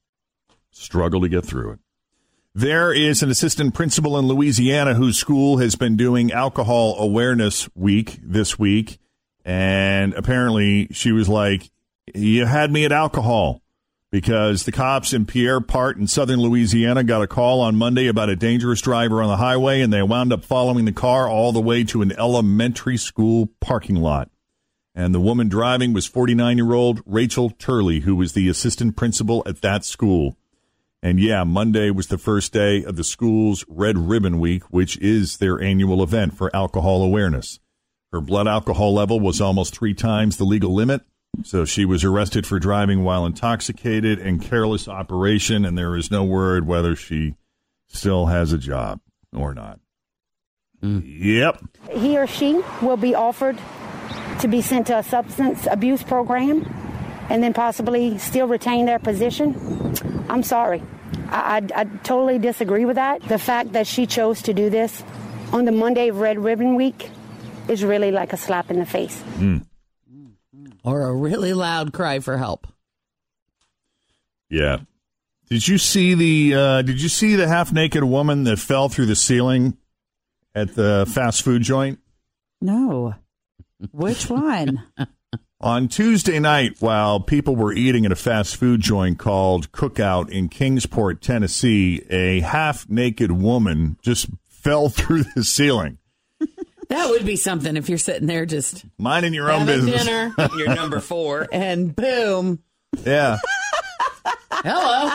struggle 0.72 1.22
to 1.22 1.30
get 1.30 1.46
through 1.46 1.72
it. 1.72 1.80
There 2.54 2.92
is 2.92 3.24
an 3.24 3.30
assistant 3.30 3.74
principal 3.74 4.18
in 4.18 4.28
Louisiana 4.28 4.96
whose 4.96 5.18
school 5.18 5.60
has 5.60 5.76
been 5.76 5.96
doing 5.96 6.34
Alcohol 6.34 6.98
Awareness 7.00 7.70
Week 7.76 8.20
this 8.22 8.60
week. 8.60 9.00
And 9.46 10.14
apparently 10.16 10.90
she 10.92 11.14
was 11.14 11.30
like, 11.30 11.72
You 12.14 12.46
had 12.46 12.70
me 12.70 12.84
at 12.84 12.92
alcohol 12.92 13.62
because 14.12 14.66
the 14.66 14.74
cops 14.74 15.14
in 15.14 15.26
Pierre 15.26 15.62
Part 15.62 15.96
in 15.96 16.08
southern 16.08 16.42
Louisiana 16.42 17.06
got 17.06 17.22
a 17.22 17.28
call 17.28 17.62
on 17.62 17.78
Monday 17.78 18.08
about 18.08 18.28
a 18.28 18.36
dangerous 18.36 18.82
driver 18.82 19.22
on 19.22 19.30
the 19.30 19.38
highway, 19.38 19.80
and 19.80 19.94
they 19.94 20.04
wound 20.04 20.34
up 20.34 20.44
following 20.44 20.84
the 20.84 20.92
car 20.92 21.30
all 21.30 21.54
the 21.54 21.62
way 21.62 21.86
to 21.86 22.02
an 22.02 22.12
elementary 22.20 22.98
school 22.98 23.50
parking 23.62 23.96
lot. 23.96 24.30
And 24.94 25.16
the 25.16 25.22
woman 25.22 25.48
driving 25.48 25.94
was 25.94 26.06
49 26.06 26.58
year 26.58 26.74
old 26.74 27.02
Rachel 27.06 27.50
Turley, 27.52 28.02
who 28.02 28.18
was 28.18 28.34
the 28.34 28.50
assistant 28.50 28.98
principal 28.98 29.42
at 29.46 29.62
that 29.62 29.86
school. 29.86 30.36
And 31.04 31.20
yeah, 31.20 31.44
Monday 31.44 31.90
was 31.90 32.08
the 32.08 32.20
first 32.20 32.54
day 32.54 32.84
of 32.84 32.96
the 32.96 33.04
school's 33.04 33.66
Red 33.68 33.98
Ribbon 33.98 34.40
Week, 34.40 34.64
which 34.66 34.98
is 35.00 35.38
their 35.38 35.60
annual 35.60 36.04
event 36.04 36.38
for 36.38 36.56
alcohol 36.56 37.02
awareness. 37.02 37.60
Her 38.12 38.22
blood 38.22 38.48
alcohol 38.48 38.94
level 38.94 39.20
was 39.20 39.42
almost 39.42 39.76
three 39.76 39.96
times 39.96 40.38
the 40.38 40.44
legal 40.44 40.74
limit, 40.74 41.02
so 41.44 41.66
she 41.66 41.86
was 41.86 42.04
arrested 42.04 42.46
for 42.46 42.60
driving 42.60 43.04
while 43.04 43.26
intoxicated 43.26 44.20
and 44.20 44.42
careless 44.42 44.88
operation, 44.88 45.66
and 45.66 45.76
there 45.78 45.96
is 45.96 46.12
no 46.12 46.24
word 46.24 46.68
whether 46.68 46.96
she 46.96 47.36
still 47.88 48.28
has 48.28 48.54
a 48.54 48.58
job 48.58 49.00
or 49.34 49.56
not. 49.56 49.80
Hmm. 50.82 51.00
Yep. 51.04 51.64
he 51.92 52.18
or 52.18 52.28
she 52.28 52.62
will 52.82 52.98
be 52.98 53.16
offered 53.16 53.58
to 54.40 54.48
be 54.48 54.62
sent 54.62 54.88
to 54.88 54.98
a 54.98 55.04
substance 55.04 55.68
abuse 55.70 56.04
program 56.04 56.64
and 57.32 57.42
then 57.42 57.54
possibly 57.54 58.18
still 58.18 58.46
retain 58.46 58.86
their 58.86 59.00
position. 59.00 59.56
I'm 60.28 60.44
sorry. 60.44 60.84
I, 61.30 61.62
I, 61.74 61.82
I 61.82 61.84
totally 62.04 62.40
disagree 62.40 62.84
with 62.84 62.98
that. 62.98 63.22
The 63.22 63.40
fact 63.40 63.72
that 63.72 63.88
she 63.88 64.06
chose 64.06 64.42
to 64.44 64.54
do 64.54 64.70
this 64.70 65.02
on 65.54 65.64
the 65.64 65.72
Monday 65.72 66.10
of 66.10 66.20
Red 66.20 66.38
Ribbon 66.38 66.76
Week 66.76 67.10
is 67.70 67.86
really 67.86 68.12
like 68.12 68.34
a 68.34 68.38
slap 68.38 68.70
in 68.70 68.80
the 68.80 68.86
face. 68.86 69.24
Or 70.84 71.04
a 71.04 71.16
really 71.16 71.54
loud 71.54 71.94
cry 71.94 72.20
for 72.20 72.38
help. 72.38 72.68
Yeah. 74.50 74.80
Did 75.50 75.66
you 75.66 75.78
see 75.78 76.14
the 76.16 76.54
uh, 76.54 76.82
Did 76.82 77.02
you 77.02 77.08
see 77.08 77.38
the 77.38 77.48
half 77.48 77.72
naked 77.72 78.04
woman 78.04 78.44
that 78.44 78.60
fell 78.60 78.90
through 78.90 79.06
the 79.06 79.16
ceiling 79.16 79.78
at 80.54 80.76
the 80.76 81.10
fast 81.14 81.44
food 81.44 81.62
joint? 81.62 82.00
No, 82.60 83.16
which 83.92 84.30
one? 84.30 84.84
On 85.62 85.88
Tuesday 85.88 86.40
night, 86.40 86.78
while 86.80 87.20
people 87.20 87.56
were 87.56 87.72
eating 87.72 88.04
at 88.06 88.12
a 88.12 88.16
fast 88.16 88.56
food 88.56 88.82
joint 88.82 89.20
called 89.20 89.72
Cookout 89.72 90.30
in 90.30 90.50
Kingsport, 90.50 91.22
Tennessee, 91.22 92.02
a 92.10 92.40
half 92.40 92.90
naked 92.90 93.32
woman 93.32 93.98
just 94.02 94.28
fell 94.50 94.90
through 94.90 95.24
the 95.36 95.44
ceiling. 95.44 96.00
That 96.90 97.10
would 97.12 97.26
be 97.26 97.36
something 97.36 97.78
if 97.78 97.88
you're 97.90 97.98
sitting 98.00 98.28
there 98.28 98.46
just 98.48 98.86
Minding 98.98 99.34
your 99.36 99.52
own 99.52 99.66
business. 99.68 100.04
dinner. 100.04 100.34
You're 100.58 100.76
number 100.76 101.00
four. 101.00 101.48
and 101.54 101.96
boom. 101.96 102.60
Yeah. 103.06 103.38
Hello. 104.52 105.14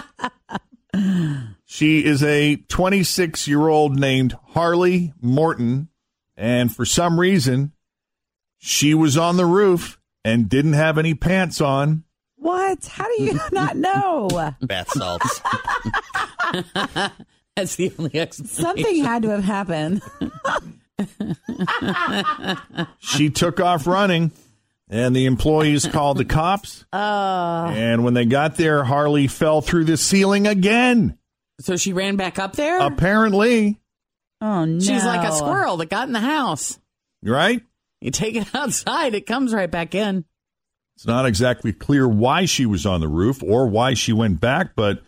She 1.66 2.02
is 2.04 2.22
a 2.22 2.56
26 2.56 3.46
year 3.46 3.68
old 3.68 3.98
named 3.98 4.38
Harley 4.50 5.12
Morton. 5.20 5.88
And 6.34 6.74
for 6.74 6.86
some 6.86 7.20
reason, 7.20 7.72
she 8.56 8.94
was 8.94 9.18
on 9.18 9.36
the 9.36 9.44
roof 9.46 9.98
and 10.26 10.48
didn't 10.48 10.72
have 10.74 10.98
any 10.98 11.14
pants 11.14 11.60
on. 11.60 12.04
What? 12.36 12.84
How 12.86 13.04
do 13.16 13.22
you 13.22 13.38
not 13.52 13.76
know? 13.76 14.28
Bath 14.60 14.90
salts. 14.90 15.40
That's 17.56 17.76
the 17.76 17.92
only 17.98 18.18
explanation. 18.18 18.46
Something 18.46 19.04
had 19.04 19.22
to 19.22 19.30
have 19.30 19.44
happened. 19.44 20.02
She 23.00 23.30
took 23.30 23.60
off 23.60 23.86
running, 23.86 24.30
and 24.88 25.14
the 25.14 25.26
employees 25.26 25.86
called 25.86 26.18
the 26.18 26.24
cops. 26.24 26.84
Oh. 26.92 27.66
And 27.68 28.04
when 28.04 28.14
they 28.14 28.24
got 28.24 28.56
there, 28.56 28.84
Harley 28.84 29.26
fell 29.28 29.60
through 29.60 29.84
the 29.84 29.96
ceiling 29.96 30.46
again. 30.46 31.18
So 31.60 31.76
she 31.76 31.92
ran 31.92 32.16
back 32.16 32.38
up 32.38 32.54
there? 32.56 32.80
Apparently, 32.80 33.80
Oh 34.40 34.64
no. 34.66 34.80
She's 34.80 35.04
like 35.04 35.26
a 35.26 35.32
squirrel 35.32 35.78
that 35.78 35.88
got 35.88 36.06
in 36.06 36.12
the 36.12 36.20
house. 36.20 36.78
right? 37.22 37.62
You 38.06 38.12
take 38.12 38.36
it 38.36 38.46
outside, 38.54 39.16
it 39.16 39.26
comes 39.26 39.52
right 39.52 39.68
back 39.68 39.92
in. 39.92 40.24
It's 40.94 41.08
not 41.08 41.26
exactly 41.26 41.72
clear 41.72 42.06
why 42.06 42.44
she 42.44 42.64
was 42.64 42.86
on 42.86 43.00
the 43.00 43.08
roof 43.08 43.42
or 43.42 43.66
why 43.66 43.94
she 43.94 44.12
went 44.12 44.40
back, 44.40 44.76
but 44.76 45.02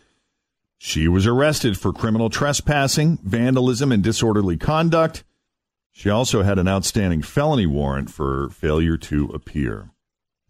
she 0.79 1.07
was 1.07 1.25
arrested 1.25 1.79
for 1.79 1.93
criminal 1.93 2.29
trespassing, 2.29 3.19
vandalism, 3.23 3.93
and 3.93 4.03
disorderly 4.03 4.57
conduct. 4.57 5.23
She 5.93 6.11
also 6.11 6.43
had 6.43 6.59
an 6.59 6.67
outstanding 6.67 7.23
felony 7.23 7.67
warrant 7.67 8.11
for 8.11 8.49
failure 8.51 8.97
to 8.97 9.27
appear. 9.27 9.91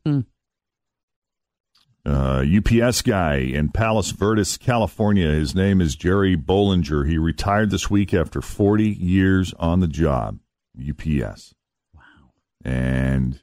Hmm. 0.06 0.20
Uh, 2.06 2.46
UPS 2.56 3.02
guy 3.02 3.36
in 3.36 3.68
Palos 3.68 4.10
Verdes, 4.12 4.56
California. 4.56 5.28
His 5.28 5.54
name 5.54 5.82
is 5.82 5.94
Jerry 5.96 6.34
Bollinger. 6.34 7.06
He 7.06 7.18
retired 7.18 7.68
this 7.70 7.90
week 7.90 8.14
after 8.14 8.40
40 8.40 8.88
years 8.88 9.52
on 9.58 9.80
the 9.80 9.86
job. 9.86 10.38
UPS. 10.78 11.54
Wow. 12.64 12.72
And, 12.72 13.40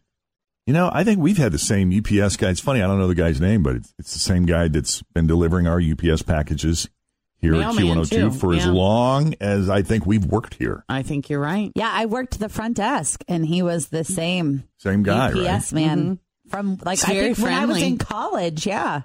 you 0.66 0.74
know, 0.74 0.90
I 0.92 1.04
think 1.04 1.20
we've 1.20 1.38
had 1.38 1.52
the 1.52 1.60
same 1.60 1.92
UPS 1.92 2.38
guy. 2.38 2.50
It's 2.50 2.60
funny, 2.60 2.82
I 2.82 2.88
don't 2.88 3.00
know 3.00 3.08
the 3.08 3.16
guy's 3.16 3.40
name, 3.40 3.64
but 3.64 3.76
it's, 3.76 3.94
it's 4.00 4.14
the 4.14 4.20
same 4.20 4.46
guy 4.46 4.68
that's 4.68 5.02
been 5.14 5.28
delivering 5.28 5.68
our 5.68 5.82
UPS 5.82 6.22
packages 6.24 6.90
here 7.38 7.54
Mailman, 7.54 8.00
at 8.00 8.06
Q102 8.06 8.10
too. 8.10 8.32
for 8.32 8.54
as 8.54 8.66
long 8.66 9.36
as 9.40 9.70
I 9.70 9.82
think 9.82 10.06
we've 10.06 10.26
worked 10.26 10.56
here. 10.56 10.84
I 10.90 11.04
think 11.04 11.30
you're 11.30 11.40
right. 11.40 11.72
Yeah, 11.76 11.92
I 11.92 12.06
worked 12.06 12.40
the 12.40 12.50
front 12.50 12.78
desk, 12.78 13.24
and 13.28 13.46
he 13.46 13.62
was 13.62 13.88
the 13.88 14.04
same. 14.04 14.64
Same 14.78 15.04
guy, 15.04 15.28
UPS 15.30 15.38
right? 15.38 15.74
man 15.74 16.00
mm-hmm. 16.00 16.50
from 16.50 16.80
like 16.84 17.04
I 17.08 17.14
very 17.14 17.34
think 17.34 17.46
when 17.46 17.54
I 17.54 17.66
was 17.66 17.82
in 17.82 17.98
college. 17.98 18.66
Yeah, 18.66 19.02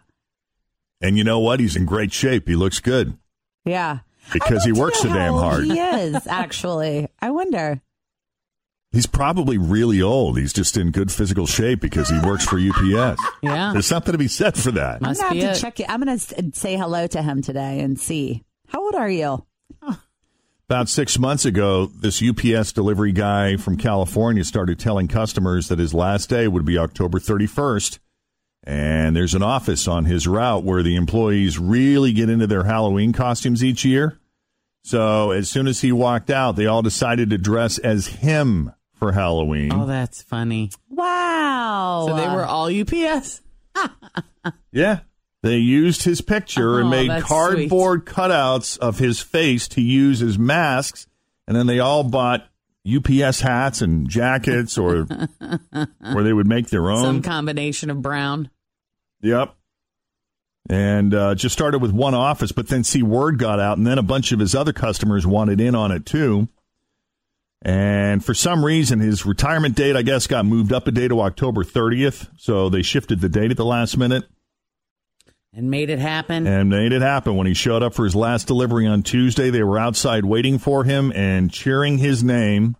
And 1.00 1.18
you 1.18 1.24
know 1.24 1.40
what? 1.40 1.60
He's 1.60 1.76
in 1.76 1.84
great 1.84 2.12
shape. 2.12 2.48
He 2.48 2.56
looks 2.56 2.80
good 2.80 3.16
yeah. 3.64 4.00
because 4.32 4.64
he 4.64 4.72
works 4.72 5.00
so 5.00 5.08
damn 5.08 5.34
hard. 5.34 5.64
He 5.64 5.78
is 5.78 6.26
actually. 6.26 7.08
I 7.20 7.30
wonder. 7.30 7.80
He's 8.92 9.06
probably 9.06 9.56
really 9.56 10.02
old. 10.02 10.36
He's 10.36 10.52
just 10.52 10.76
in 10.76 10.90
good 10.90 11.12
physical 11.12 11.46
shape 11.46 11.80
because 11.80 12.08
he 12.08 12.18
works 12.20 12.44
for 12.44 12.58
UPS. 12.58 13.22
Yeah. 13.40 13.70
There's 13.72 13.86
something 13.86 14.10
to 14.12 14.18
be 14.18 14.26
said 14.26 14.56
for 14.56 14.72
that. 14.72 14.96
I'm 15.02 15.14
gonna 15.14 15.42
have 15.42 15.54
to 15.54 15.60
check 15.60 15.78
it. 15.78 15.86
I'm 15.88 16.00
gonna 16.00 16.18
say 16.18 16.76
hello 16.76 17.06
to 17.06 17.22
him 17.22 17.40
today 17.40 17.80
and 17.80 17.98
see. 17.98 18.42
How 18.66 18.80
old 18.80 18.96
are 18.96 19.08
you? 19.08 19.46
About 20.68 20.88
six 20.88 21.18
months 21.18 21.44
ago, 21.44 21.86
this 21.86 22.22
UPS 22.22 22.72
delivery 22.72 23.10
guy 23.10 23.56
from 23.56 23.76
California 23.76 24.44
started 24.44 24.78
telling 24.78 25.08
customers 25.08 25.66
that 25.68 25.80
his 25.80 25.92
last 25.92 26.28
day 26.28 26.46
would 26.46 26.64
be 26.64 26.78
October 26.78 27.18
31st. 27.18 27.98
And 28.62 29.16
there's 29.16 29.34
an 29.34 29.42
office 29.42 29.88
on 29.88 30.04
his 30.04 30.28
route 30.28 30.62
where 30.62 30.82
the 30.82 30.94
employees 30.94 31.58
really 31.58 32.12
get 32.12 32.30
into 32.30 32.46
their 32.46 32.64
Halloween 32.64 33.12
costumes 33.12 33.64
each 33.64 33.84
year. 33.84 34.20
So 34.84 35.30
as 35.32 35.48
soon 35.48 35.66
as 35.66 35.80
he 35.80 35.90
walked 35.92 36.30
out, 36.30 36.56
they 36.56 36.66
all 36.66 36.82
decided 36.82 37.30
to 37.30 37.38
dress 37.38 37.78
as 37.78 38.06
him 38.06 38.72
for 39.00 39.10
Halloween. 39.10 39.72
Oh, 39.72 39.86
that's 39.86 40.22
funny. 40.22 40.70
Wow. 40.88 42.04
So 42.06 42.16
they 42.16 42.28
were 42.28 42.44
all 42.44 42.66
UPS. 42.70 43.40
Yeah. 44.72 45.00
They 45.42 45.56
used 45.56 46.02
his 46.04 46.20
picture 46.20 46.78
and 46.78 46.86
Oh, 46.88 46.90
made 46.90 47.10
that's 47.10 47.24
cardboard 47.24 48.04
cutouts 48.04 48.78
of 48.78 48.98
his 48.98 49.20
face 49.20 49.66
to 49.68 49.80
use 49.80 50.22
as 50.22 50.38
masks. 50.38 51.06
And 51.48 51.56
then 51.56 51.66
they 51.66 51.78
all 51.80 52.04
bought 52.04 52.46
UPS 52.86 53.40
hats 53.40 53.82
and 53.82 54.08
jackets, 54.08 54.78
or 54.78 55.06
or 56.14 56.22
they 56.22 56.32
would 56.32 56.46
make 56.46 56.68
their 56.68 56.90
own. 56.90 57.02
Some 57.02 57.22
combination 57.22 57.90
of 57.90 58.00
brown. 58.00 58.48
Yep. 59.22 59.54
And 60.68 61.12
uh, 61.14 61.34
just 61.34 61.52
started 61.52 61.80
with 61.80 61.90
one 61.92 62.14
office, 62.14 62.52
but 62.52 62.68
then 62.68 62.84
see 62.84 63.02
word 63.02 63.38
got 63.38 63.58
out, 63.58 63.76
and 63.76 63.86
then 63.86 63.98
a 63.98 64.02
bunch 64.02 64.30
of 64.32 64.38
his 64.38 64.54
other 64.54 64.72
customers 64.72 65.26
wanted 65.26 65.60
in 65.60 65.74
on 65.74 65.90
it 65.90 66.06
too. 66.06 66.48
And 67.62 68.24
for 68.24 68.32
some 68.32 68.64
reason, 68.64 69.00
his 69.00 69.26
retirement 69.26 69.76
date, 69.76 69.94
I 69.94 70.02
guess, 70.02 70.26
got 70.26 70.46
moved 70.46 70.72
up 70.72 70.86
a 70.86 70.90
day 70.90 71.08
to 71.08 71.20
October 71.20 71.62
30th. 71.62 72.30
So 72.38 72.68
they 72.70 72.82
shifted 72.82 73.20
the 73.20 73.28
date 73.28 73.50
at 73.50 73.58
the 73.58 73.66
last 73.66 73.98
minute 73.98 74.24
And 75.52 75.70
made 75.70 75.90
it 75.90 75.98
happen. 75.98 76.46
and 76.46 76.70
made 76.70 76.92
it 76.92 77.02
happen. 77.02 77.36
When 77.36 77.46
he 77.46 77.52
showed 77.52 77.82
up 77.82 77.92
for 77.92 78.04
his 78.04 78.16
last 78.16 78.46
delivery 78.46 78.86
on 78.86 79.02
Tuesday, 79.02 79.50
they 79.50 79.62
were 79.62 79.78
outside 79.78 80.24
waiting 80.24 80.58
for 80.58 80.84
him 80.84 81.12
and 81.14 81.50
cheering 81.52 81.98
his 81.98 82.24
name. 82.24 82.76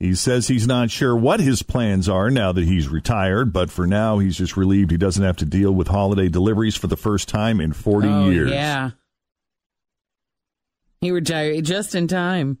He 0.00 0.14
says 0.14 0.48
he's 0.48 0.66
not 0.66 0.90
sure 0.90 1.14
what 1.14 1.40
his 1.40 1.62
plans 1.62 2.08
are 2.08 2.30
now 2.30 2.52
that 2.52 2.64
he's 2.64 2.88
retired, 2.88 3.52
but 3.52 3.70
for 3.70 3.86
now, 3.86 4.18
he's 4.18 4.36
just 4.36 4.56
relieved 4.56 4.90
he 4.90 4.96
doesn't 4.96 5.22
have 5.22 5.36
to 5.36 5.44
deal 5.46 5.72
with 5.72 5.88
holiday 5.88 6.28
deliveries 6.28 6.76
for 6.76 6.88
the 6.88 6.96
first 6.96 7.28
time 7.28 7.60
in 7.60 7.72
40 7.72 8.08
oh, 8.08 8.30
years. 8.30 8.50
Yeah. 8.50 8.90
He 11.00 11.10
retired 11.10 11.64
just 11.64 11.94
in 11.94 12.08
time. 12.08 12.58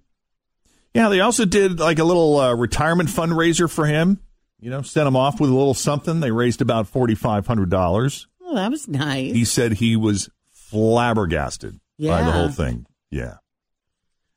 Yeah, 0.94 1.08
they 1.08 1.20
also 1.20 1.44
did 1.44 1.80
like 1.80 1.98
a 1.98 2.04
little 2.04 2.36
uh, 2.38 2.54
retirement 2.54 3.08
fundraiser 3.08 3.70
for 3.70 3.84
him. 3.86 4.20
You 4.60 4.70
know, 4.70 4.82
sent 4.82 5.06
him 5.06 5.16
off 5.16 5.40
with 5.40 5.50
a 5.50 5.54
little 5.54 5.74
something. 5.74 6.20
They 6.20 6.30
raised 6.30 6.62
about 6.62 6.90
$4,500. 6.90 8.26
Well, 8.40 8.54
that 8.54 8.70
was 8.70 8.88
nice. 8.88 9.32
He 9.34 9.44
said 9.44 9.72
he 9.72 9.96
was 9.96 10.30
flabbergasted 10.52 11.78
by 12.00 12.22
the 12.22 12.32
whole 12.32 12.48
thing. 12.48 12.86
Yeah. 13.10 13.34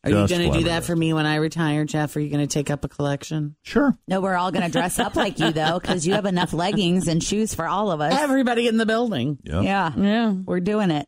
Are 0.04 0.10
you 0.10 0.28
going 0.28 0.52
to 0.52 0.58
do 0.60 0.64
that 0.66 0.84
for 0.86 0.96
me 0.96 1.12
when 1.14 1.26
I 1.26 1.36
retire, 1.36 1.84
Jeff? 1.84 2.16
Are 2.16 2.20
you 2.20 2.30
going 2.30 2.46
to 2.46 2.52
take 2.54 2.70
up 2.70 2.86
a 2.86 2.88
collection? 2.88 3.56
Sure. 3.64 3.98
No, 4.08 4.22
we're 4.22 4.36
all 4.36 4.52
going 4.52 4.66
to 4.66 4.72
dress 4.72 5.00
up 5.00 5.16
like 5.16 5.40
you 5.40 5.52
though, 5.52 5.80
because 5.80 6.08
you 6.08 6.14
have 6.14 6.26
enough 6.26 6.54
leggings 6.54 7.08
and 7.08 7.22
shoes 7.22 7.54
for 7.54 7.68
all 7.68 7.92
of 7.92 8.00
us. 8.00 8.14
Everybody 8.14 8.68
in 8.68 8.78
the 8.78 8.86
building. 8.86 9.38
Yep. 9.44 9.64
Yeah, 9.64 9.92
Yeah. 9.98 10.32
we're 10.32 10.60
doing 10.62 10.92
it. 10.92 11.08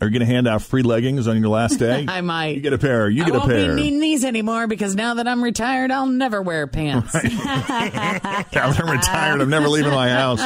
Are 0.00 0.06
you 0.06 0.12
going 0.12 0.20
to 0.20 0.26
hand 0.32 0.46
out 0.46 0.62
free 0.62 0.82
leggings 0.82 1.26
on 1.26 1.40
your 1.40 1.48
last 1.48 1.80
day? 1.80 2.04
I 2.08 2.20
might. 2.20 2.54
You 2.54 2.60
get 2.60 2.72
a 2.72 2.78
pair. 2.78 3.10
You 3.10 3.24
I 3.24 3.26
get 3.26 3.34
a 3.34 3.40
pair. 3.40 3.42
I 3.42 3.48
won't 3.48 3.66
pair. 3.66 3.74
be 3.76 3.82
needing 3.82 3.98
these 4.00 4.24
anymore 4.24 4.68
because 4.68 4.94
now 4.94 5.14
that 5.14 5.26
I'm 5.26 5.42
retired, 5.42 5.90
I'll 5.90 6.06
never 6.06 6.40
wear 6.42 6.66
pants. 6.68 7.12
Now 7.24 8.70
that 8.72 8.80
I'm 8.80 8.90
retired. 8.90 9.40
I'm 9.40 9.50
never 9.50 9.68
leaving 9.68 9.92
my 9.92 10.08
house. 10.10 10.40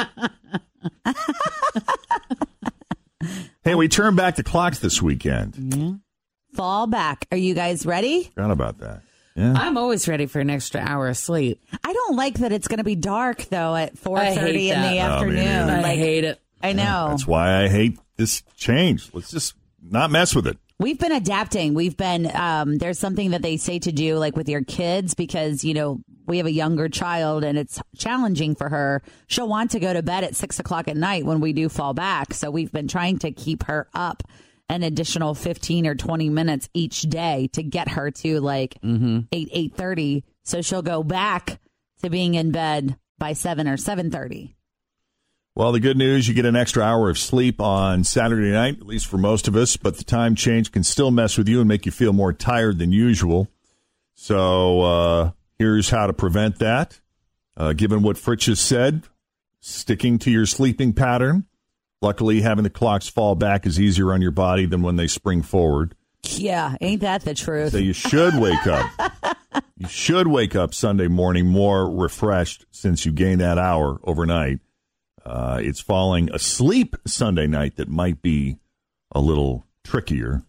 hey, 3.65 3.75
we 3.75 3.89
turned 3.89 4.17
back 4.17 4.37
the 4.37 4.43
clocks 4.43 4.79
this 4.79 5.03
weekend. 5.03 5.75
Yeah. 5.75 5.93
Fall 6.55 6.87
back. 6.87 7.27
Are 7.33 7.37
you 7.37 7.55
guys 7.55 7.85
ready? 7.85 8.25
Forgot 8.35 8.51
about 8.51 8.79
that. 8.79 9.03
Yeah. 9.35 9.55
I'm 9.57 9.77
always 9.77 10.07
ready 10.07 10.27
for 10.27 10.41
an 10.41 10.51
extra 10.51 10.81
hour 10.81 11.09
of 11.09 11.17
sleep. 11.17 11.61
I 11.83 11.93
don't 11.93 12.17
like 12.17 12.39
that 12.39 12.53
it's 12.53 12.69
going 12.69 12.79
to 12.79 12.85
be 12.85 12.95
dark 12.95 13.45
though 13.47 13.75
at 13.75 13.99
four 13.99 14.19
I 14.19 14.35
thirty 14.35 14.69
hate 14.69 14.75
in 14.75 14.83
the 14.83 14.89
that. 14.99 15.11
Oh, 15.11 15.15
afternoon. 15.15 15.71
I 15.71 15.83
like, 15.83 15.99
hate 15.99 16.25
it. 16.25 16.41
I 16.63 16.73
know. 16.73 17.09
That's 17.11 17.27
why 17.27 17.65
I 17.65 17.69
hate 17.69 17.99
this 18.16 18.42
change. 18.56 19.11
Let's 19.12 19.30
just 19.30 19.54
not 19.83 20.11
mess 20.11 20.35
with 20.35 20.47
it. 20.47 20.59
We've 20.78 20.99
been 20.99 21.12
adapting. 21.12 21.75
We've 21.75 21.97
been 21.97 22.28
um, 22.35 22.78
there's 22.78 22.99
something 22.99 23.30
that 23.30 23.42
they 23.42 23.56
say 23.56 23.78
to 23.78 23.92
do 23.92 24.16
like 24.16 24.37
with 24.37 24.49
your 24.49 24.64
kids 24.64 25.14
because 25.14 25.64
you 25.64 25.73
know 25.73 26.00
we 26.26 26.38
have 26.38 26.47
a 26.47 26.52
younger 26.52 26.88
child 26.88 27.44
and 27.44 27.56
it's 27.56 27.80
challenging 27.97 28.56
for 28.56 28.68
her. 28.68 29.02
She'll 29.28 29.49
want 29.49 29.71
to 29.73 29.80
go 29.80 29.92
to 29.92 30.02
bed 30.02 30.25
at 30.25 30.35
six 30.35 30.59
o'clock 30.59 30.88
at 30.88 30.97
night 30.97 31.25
when 31.25 31.40
we 31.40 31.52
do 31.52 31.68
fall 31.68 31.94
back. 31.94 32.35
So 32.35 32.50
we've 32.50 32.73
been 32.73 32.88
trying 32.88 33.18
to 33.21 33.30
keep 33.30 33.64
her 33.64 33.88
up 33.94 34.25
an 34.68 34.83
additional 34.83 35.35
fifteen 35.35 35.87
or 35.87 35.94
twenty 35.94 36.28
minutes 36.28 36.68
each 36.75 37.02
day 37.02 37.49
to 37.52 37.62
get 37.62 37.90
her 37.90 38.11
to 38.11 38.40
like 38.40 38.76
eight 38.83 39.49
eight 39.52 39.75
thirty. 39.76 40.25
So 40.42 40.61
she'll 40.61 40.83
go 40.83 41.04
back 41.04 41.61
to 42.02 42.11
being 42.11 42.35
in 42.35 42.50
bed 42.50 42.97
by 43.18 43.35
seven 43.35 43.68
or 43.68 43.76
seven 43.76 44.11
thirty. 44.11 44.56
Well, 45.57 45.71
the 45.71 45.79
good 45.79 45.97
news, 45.97 46.27
you 46.27 46.35
get 46.35 46.47
an 46.47 46.57
extra 46.57 46.83
hour 46.83 47.09
of 47.09 47.17
sleep 47.17 47.61
on 47.61 48.03
Saturday 48.03 48.51
night, 48.51 48.79
at 48.81 48.87
least 48.87 49.07
for 49.07 49.19
most 49.19 49.47
of 49.47 49.55
us, 49.55 49.77
but 49.77 49.97
the 49.97 50.03
time 50.03 50.35
change 50.35 50.73
can 50.73 50.83
still 50.83 51.13
mess 51.13 51.39
with 51.39 51.49
you 51.49 51.61
and 51.61 51.69
make 51.69 51.87
you 51.87 51.93
feel 51.93 52.13
more 52.13 52.33
tired 52.33 52.81
than 52.81 52.91
usual. 52.91 53.47
So, 54.14 54.81
uh, 54.81 55.31
here's 55.57 55.90
how 55.90 56.09
to 56.09 56.12
prevent 56.12 56.59
that. 56.59 56.99
Uh, 57.57 57.73
given 57.73 58.03
what 58.03 58.19
Fritz 58.19 58.47
has 58.47 58.59
said, 58.59 59.05
sticking 59.61 60.19
to 60.19 60.31
your 60.31 60.45
sleeping 60.45 60.93
pattern. 60.93 61.47
Luckily, 62.03 62.40
having 62.40 62.64
the 62.64 62.71
clocks 62.71 63.09
fall 63.09 63.37
back 63.37 63.64
is 63.64 63.79
easier 63.79 64.12
on 64.12 64.21
your 64.21 64.33
body 64.33 64.67
than 64.67 64.83
when 64.83 64.97
they 64.97 65.07
spring 65.07 65.40
forward. 65.40 65.95
Yeah, 66.25 66.75
ain't 66.81 67.03
that 67.03 67.23
the 67.23 67.33
truth? 67.33 67.71
So 67.71 67.79
you 67.79 67.93
should 67.93 68.35
wake 68.35 68.67
up. 68.67 68.90
You 69.77 69.87
should 69.87 70.27
wake 70.27 70.57
up 70.57 70.75
Sunday 70.75 71.07
morning 71.07 71.47
more 71.47 71.88
refreshed 71.88 72.67
since 72.73 73.07
you 73.07 73.12
gained 73.12 73.40
that 73.40 73.57
hour 73.57 74.01
overnight. 74.03 74.59
Uh, 75.25 75.59
it's 75.63 75.81
falling 75.81 76.31
asleep 76.33 76.97
Sunday 77.07 77.47
night 77.47 77.77
that 77.77 77.89
might 77.89 78.21
be 78.21 78.59
a 79.13 79.21
little 79.21 79.67
trickier. 79.83 80.43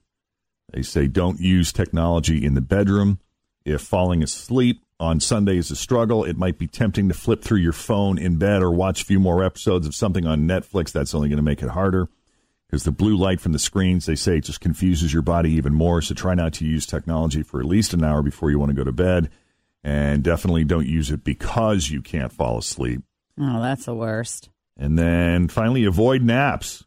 They 0.73 0.81
say 0.81 1.07
don't 1.07 1.39
use 1.39 1.71
technology 1.71 2.45
in 2.45 2.55
the 2.55 2.61
bedroom. 2.61 3.19
If 3.63 3.81
falling 3.81 4.21
asleep 4.21 4.83
on 4.99 5.19
Sunday 5.19 5.57
is 5.57 5.71
a 5.71 5.75
struggle, 5.75 6.23
it 6.23 6.37
might 6.37 6.57
be 6.57 6.67
tempting 6.67 7.07
to 7.07 7.13
flip 7.13 7.41
through 7.41 7.59
your 7.59 7.73
phone 7.73 8.17
in 8.17 8.37
bed 8.37 8.61
or 8.61 8.71
watch 8.71 9.01
a 9.01 9.05
few 9.05 9.19
more 9.19 9.43
episodes 9.43 9.87
of 9.87 9.95
something 9.95 10.25
on 10.25 10.47
Netflix. 10.47 10.91
That's 10.91 11.15
only 11.15 11.29
going 11.29 11.37
to 11.37 11.43
make 11.43 11.63
it 11.63 11.69
harder 11.69 12.09
because 12.67 12.83
the 12.83 12.91
blue 12.91 13.15
light 13.15 13.39
from 13.39 13.53
the 13.53 13.59
screens, 13.59 14.05
they 14.05 14.15
say, 14.15 14.41
just 14.41 14.59
confuses 14.59 15.13
your 15.13 15.21
body 15.21 15.51
even 15.51 15.73
more. 15.73 16.01
So 16.01 16.13
try 16.13 16.33
not 16.33 16.53
to 16.53 16.65
use 16.65 16.85
technology 16.85 17.43
for 17.43 17.59
at 17.59 17.65
least 17.65 17.93
an 17.93 18.03
hour 18.03 18.21
before 18.21 18.51
you 18.51 18.59
want 18.59 18.69
to 18.71 18.75
go 18.75 18.83
to 18.83 18.91
bed. 18.91 19.29
And 19.83 20.23
definitely 20.23 20.63
don't 20.63 20.87
use 20.87 21.11
it 21.11 21.23
because 21.23 21.89
you 21.89 22.01
can't 22.01 22.33
fall 22.33 22.57
asleep. 22.57 23.01
Oh, 23.39 23.61
that's 23.61 23.85
the 23.85 23.93
worst. 23.93 24.49
And 24.77 24.97
then 24.97 25.47
finally, 25.47 25.85
avoid 25.85 26.21
naps. 26.21 26.83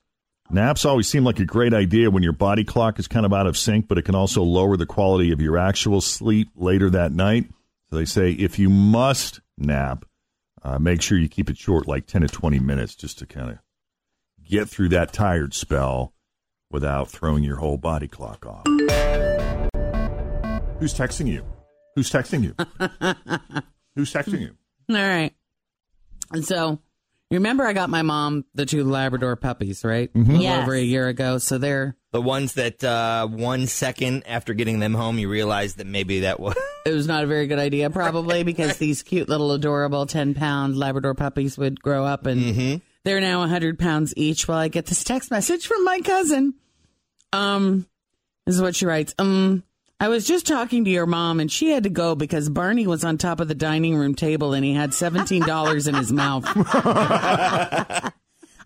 Naps 0.50 0.84
always 0.84 1.08
seem 1.08 1.24
like 1.24 1.40
a 1.40 1.44
great 1.44 1.74
idea 1.74 2.10
when 2.10 2.22
your 2.22 2.32
body 2.32 2.64
clock 2.64 2.98
is 2.98 3.06
kind 3.08 3.26
of 3.26 3.32
out 3.32 3.46
of 3.46 3.56
sync, 3.56 3.86
but 3.86 3.98
it 3.98 4.04
can 4.04 4.14
also 4.14 4.42
lower 4.42 4.76
the 4.76 4.86
quality 4.86 5.30
of 5.32 5.40
your 5.40 5.58
actual 5.58 6.00
sleep 6.00 6.48
later 6.56 6.88
that 6.90 7.12
night. 7.12 7.46
So 7.90 7.96
they 7.96 8.04
say 8.04 8.32
if 8.32 8.58
you 8.58 8.68
must 8.70 9.40
nap, 9.56 10.04
uh, 10.62 10.78
make 10.78 11.02
sure 11.02 11.18
you 11.18 11.28
keep 11.28 11.50
it 11.50 11.58
short, 11.58 11.86
like 11.86 12.06
10 12.06 12.22
to 12.22 12.28
20 12.28 12.58
minutes, 12.60 12.94
just 12.94 13.18
to 13.18 13.26
kind 13.26 13.50
of 13.50 13.58
get 14.44 14.68
through 14.68 14.88
that 14.90 15.12
tired 15.12 15.54
spell 15.54 16.14
without 16.70 17.08
throwing 17.10 17.44
your 17.44 17.56
whole 17.56 17.76
body 17.78 18.08
clock 18.08 18.46
off. 18.46 18.64
Who's 20.78 20.94
texting 20.94 21.26
you? 21.26 21.44
Who's 21.94 22.10
texting 22.10 22.42
you? 22.44 22.54
Who's 23.96 24.12
texting 24.12 24.40
you? 24.40 24.54
All 24.90 24.96
right. 24.96 25.34
And 26.30 26.44
so, 26.44 26.78
you 27.30 27.36
remember 27.36 27.66
I 27.66 27.72
got 27.72 27.90
my 27.90 28.02
mom 28.02 28.44
the 28.54 28.64
two 28.66 28.84
Labrador 28.84 29.36
puppies, 29.36 29.84
right? 29.84 30.12
Mm-hmm. 30.12 30.30
A 30.30 30.32
little 30.32 30.42
Yes. 30.42 30.62
Over 30.62 30.74
a 30.74 30.80
year 30.82 31.08
ago. 31.08 31.38
So 31.38 31.58
they're 31.58 31.96
The 32.12 32.22
ones 32.22 32.54
that 32.54 32.82
uh, 32.82 33.26
one 33.26 33.66
second 33.66 34.24
after 34.26 34.54
getting 34.54 34.78
them 34.78 34.94
home, 34.94 35.18
you 35.18 35.28
realize 35.28 35.74
that 35.74 35.86
maybe 35.86 36.20
that 36.20 36.40
was. 36.40 36.56
it 36.86 36.92
was 36.92 37.06
not 37.06 37.24
a 37.24 37.26
very 37.26 37.46
good 37.46 37.58
idea, 37.58 37.90
probably 37.90 38.44
because 38.44 38.78
these 38.78 39.02
cute 39.02 39.28
little 39.28 39.52
adorable 39.52 40.06
ten 40.06 40.34
pound 40.34 40.76
Labrador 40.76 41.14
puppies 41.14 41.58
would 41.58 41.82
grow 41.82 42.04
up 42.04 42.26
and 42.26 42.80
they're 43.04 43.20
now 43.20 43.46
hundred 43.46 43.78
pounds 43.78 44.14
each. 44.16 44.48
While 44.48 44.58
I 44.58 44.68
get 44.68 44.86
this 44.86 45.04
text 45.04 45.30
message 45.30 45.66
from 45.66 45.84
my 45.84 46.00
cousin. 46.00 46.54
Um, 47.32 47.86
this 48.46 48.54
is 48.54 48.62
what 48.62 48.74
she 48.74 48.86
writes. 48.86 49.14
Um, 49.18 49.62
I 50.00 50.08
was 50.08 50.26
just 50.26 50.46
talking 50.46 50.84
to 50.84 50.90
your 50.90 51.06
mom 51.06 51.40
and 51.40 51.50
she 51.50 51.70
had 51.70 51.82
to 51.82 51.90
go 51.90 52.14
because 52.14 52.48
Barney 52.48 52.86
was 52.86 53.04
on 53.04 53.18
top 53.18 53.40
of 53.40 53.48
the 53.48 53.54
dining 53.54 53.96
room 53.96 54.14
table 54.14 54.52
and 54.52 54.64
he 54.64 54.72
had 54.72 54.94
seventeen 54.94 55.42
dollars 55.44 55.88
in 55.88 55.94
his 55.94 56.12
mouth. 56.12 56.44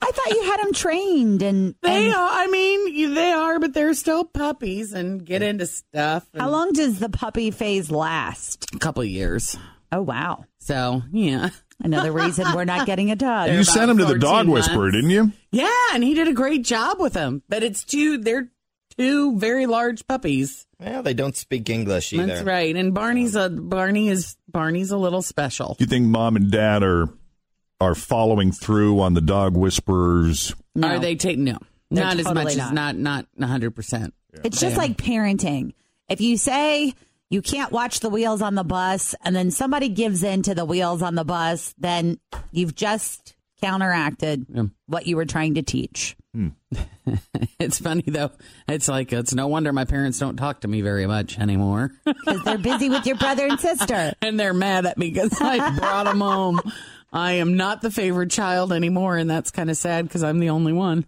I 0.05 0.11
thought 0.11 0.31
you 0.31 0.43
had 0.43 0.61
them 0.61 0.73
trained 0.73 1.43
and, 1.43 1.75
They 1.81 2.07
and 2.07 2.15
are. 2.15 2.29
I 2.31 2.49
mean, 2.49 3.15
they 3.15 3.31
are, 3.33 3.59
but 3.61 3.73
they're 3.73 3.95
still 3.95 4.25
puppies 4.25 4.93
and 4.93 5.25
get 5.25 5.43
into 5.43 5.67
stuff. 5.67 6.27
how 6.37 6.51
long 6.51 6.73
does 6.73 6.99
the 6.99 7.09
puppy 7.09 7.51
phase 7.51 7.91
last? 7.91 8.67
A 8.75 8.79
couple 8.79 9.03
of 9.03 9.09
years. 9.09 9.57
Oh 9.93 10.03
wow. 10.03 10.45
So 10.59 11.03
yeah, 11.13 11.51
Another 11.83 12.13
reason 12.13 12.47
we're 12.55 12.65
not 12.65 12.87
getting 12.87 13.11
a 13.11 13.17
dog. 13.17 13.51
You 13.51 13.65
sent 13.65 13.91
him 13.91 13.99
to 13.99 14.05
the 14.05 14.19
dog 14.19 14.47
14 14.47 14.51
whisperer, 14.51 14.91
didn't 14.91 15.11
you? 15.11 15.33
yeah, 15.51 15.71
and 15.95 16.05
he 16.05 16.15
did 16.15 16.29
a 16.29 16.33
great 16.33 16.65
job 16.65 17.01
with 17.01 17.13
them. 17.15 17.43
But 17.49 17.63
it's 17.63 17.85
two. 17.85 18.19
They're 18.19 18.51
two 18.97 19.39
very 19.39 19.67
large 19.67 20.07
puppies. 20.07 20.67
Well, 20.79 21.03
they 21.03 21.15
don't 21.15 21.37
speak 21.37 21.69
English 21.71 22.13
either. 22.13 22.27
That's 22.27 22.43
right. 22.43 22.75
And 22.75 22.95
Barney's 22.95 23.35
a 23.35 23.51
Barney 23.51 24.09
is 24.09 24.37
Barney's 24.49 24.91
a 24.91 24.97
little 24.97 25.23
special. 25.23 25.75
Do 25.79 25.85
you 25.85 25.89
think 25.89 26.07
mom 26.07 26.37
and 26.37 26.51
dad 26.51 26.83
are 26.83 27.09
are 27.81 27.95
following 27.95 28.53
through 28.53 29.01
on 29.01 29.15
the 29.15 29.21
dog 29.21 29.57
whisperers? 29.57 30.55
No. 30.75 30.89
Are 30.89 30.99
they 30.99 31.17
taking 31.17 31.45
no? 31.45 31.59
They're 31.91 32.05
not 32.05 32.19
as 32.19 32.27
much 32.27 32.57
not. 32.57 32.67
as 32.67 32.73
not 32.73 32.97
not 32.97 33.27
one 33.35 33.49
hundred 33.49 33.77
percent. 33.77 34.15
It's 34.45 34.61
just 34.61 34.77
like 34.77 34.97
parenting. 34.97 35.75
If 36.09 36.21
you 36.21 36.37
say 36.37 36.95
you 37.29 37.43
can't 37.43 37.73
watch 37.73 38.01
the 38.01 38.11
wheels 38.11 38.43
on 38.43 38.55
the 38.55 38.65
bus 38.65 39.15
and 39.23 39.35
then 39.35 39.51
somebody 39.51 39.89
gives 39.89 40.23
in 40.23 40.43
to 40.43 40.55
the 40.55 40.65
wheels 40.65 41.03
on 41.03 41.15
the 41.15 41.25
bus, 41.25 41.75
then 41.79 42.19
you've 42.51 42.75
just 42.75 43.35
counteracted 43.63 44.47
Yeah. 44.53 44.65
what 44.87 45.07
you 45.07 45.17
were 45.17 45.25
trying 45.25 45.55
to 45.55 45.63
teach. 45.63 46.17
it's 47.61 47.79
funny 47.79 48.05
though. 48.07 48.31
It's 48.67 48.89
like 48.89 49.13
it's 49.13 49.35
no 49.35 49.47
wonder 49.49 49.73
my 49.73 49.85
parents 49.85 50.19
don't 50.19 50.37
talk 50.37 50.63
to 50.63 50.69
me 50.69 50.81
very 50.81 51.07
much 51.07 51.39
anymore. 51.39 51.91
Because 52.05 52.43
they're 52.45 52.59
busy 52.59 52.89
with 52.89 53.07
your 53.07 53.17
brother 53.17 53.47
and 53.47 53.61
sister. 53.61 54.13
and 54.23 54.39
they're 54.41 54.55
mad 54.55 54.87
at 54.87 54.97
me 54.99 55.11
because 55.11 55.37
I 55.41 55.77
brought 55.79 56.05
them 56.05 56.21
home. 56.21 56.61
I 57.13 57.33
am 57.33 57.57
not 57.59 57.83
the 57.83 57.91
favorite 57.91 58.31
child 58.31 58.73
anymore, 58.73 59.17
and 59.19 59.29
that's 59.29 59.51
kind 59.51 59.69
of 59.71 59.77
sad 59.77 60.07
because 60.09 60.23
I'm 60.23 60.39
the 60.39 60.49
only 60.51 60.73
one. 60.73 61.05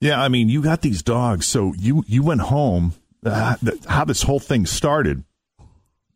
Yeah, 0.00 0.20
I 0.20 0.28
mean, 0.28 0.48
you 0.48 0.62
got 0.62 0.80
these 0.82 1.02
dogs, 1.02 1.46
so 1.46 1.74
you 1.78 2.02
you 2.06 2.22
went 2.22 2.40
home. 2.40 2.94
Uh, 3.24 3.54
th- 3.56 3.84
how 3.84 4.04
this 4.06 4.22
whole 4.22 4.40
thing 4.40 4.64
started 4.66 5.22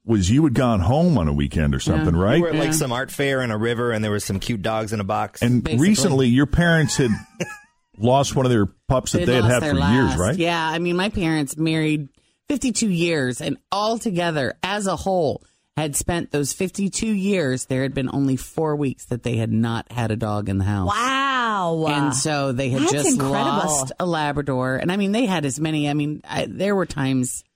was 0.06 0.30
you 0.30 0.44
had 0.44 0.54
gone 0.54 0.80
home 0.80 1.16
on 1.16 1.28
a 1.28 1.32
weekend 1.32 1.74
or 1.74 1.80
something, 1.80 2.14
right? 2.14 2.36
We 2.36 2.42
were 2.42 2.48
at 2.48 2.56
like 2.56 2.74
some 2.74 2.92
art 2.92 3.10
fair 3.10 3.40
in 3.42 3.50
a 3.50 3.56
river, 3.58 3.90
and 3.90 4.04
there 4.04 4.10
was 4.10 4.24
some 4.24 4.38
cute 4.38 4.62
dogs 4.62 4.92
in 4.92 5.00
a 5.00 5.04
box. 5.04 5.42
and 5.42 5.66
recently, 5.80 6.28
your 6.28 6.46
parents 6.46 6.96
had 6.96 7.10
lost 7.98 8.36
one 8.36 8.44
of 8.44 8.50
their 8.50 8.66
pups 8.66 9.12
that 9.12 9.24
they, 9.24 9.34
had 9.34 9.44
had 9.44 9.62
their 9.62 9.74
for 9.74 9.80
years, 9.80 10.16
right? 10.16 10.36
Yeah, 10.36 10.62
I 10.66 10.78
mean, 10.78 10.96
my 10.96 11.08
parents 11.08 11.56
married 11.56 12.08
52 12.48 12.88
years, 12.90 13.40
and 13.40 13.56
all 13.72 13.98
together, 13.98 14.54
as 14.62 14.86
a 14.86 14.96
whole, 14.96 15.42
had 15.76 15.96
spent 15.96 16.30
those 16.30 16.52
52 16.52 17.06
years. 17.06 17.66
There 17.66 17.82
had 17.82 17.94
been 17.94 18.10
only 18.12 18.36
four 18.36 18.76
weeks 18.76 19.06
that 19.06 19.22
they 19.22 19.36
had 19.36 19.50
not 19.50 19.90
had 19.90 20.10
a 20.10 20.16
dog 20.16 20.48
in 20.48 20.58
the 20.58 20.64
house. 20.64 20.88
Wow. 20.88 21.86
And 21.88 22.14
so 22.14 22.52
they 22.52 22.68
had 22.68 22.82
That's 22.82 22.92
just 22.92 23.12
incredible. 23.12 23.40
lost 23.40 23.92
a 23.98 24.06
Labrador. 24.06 24.76
And 24.76 24.92
I 24.92 24.96
mean, 24.96 25.12
they 25.12 25.26
had 25.26 25.44
as 25.44 25.58
many. 25.58 25.88
I 25.88 25.94
mean, 25.94 26.20
I, 26.28 26.46
there 26.48 26.76
were 26.76 26.86
times 26.86 27.42
where 27.44 27.53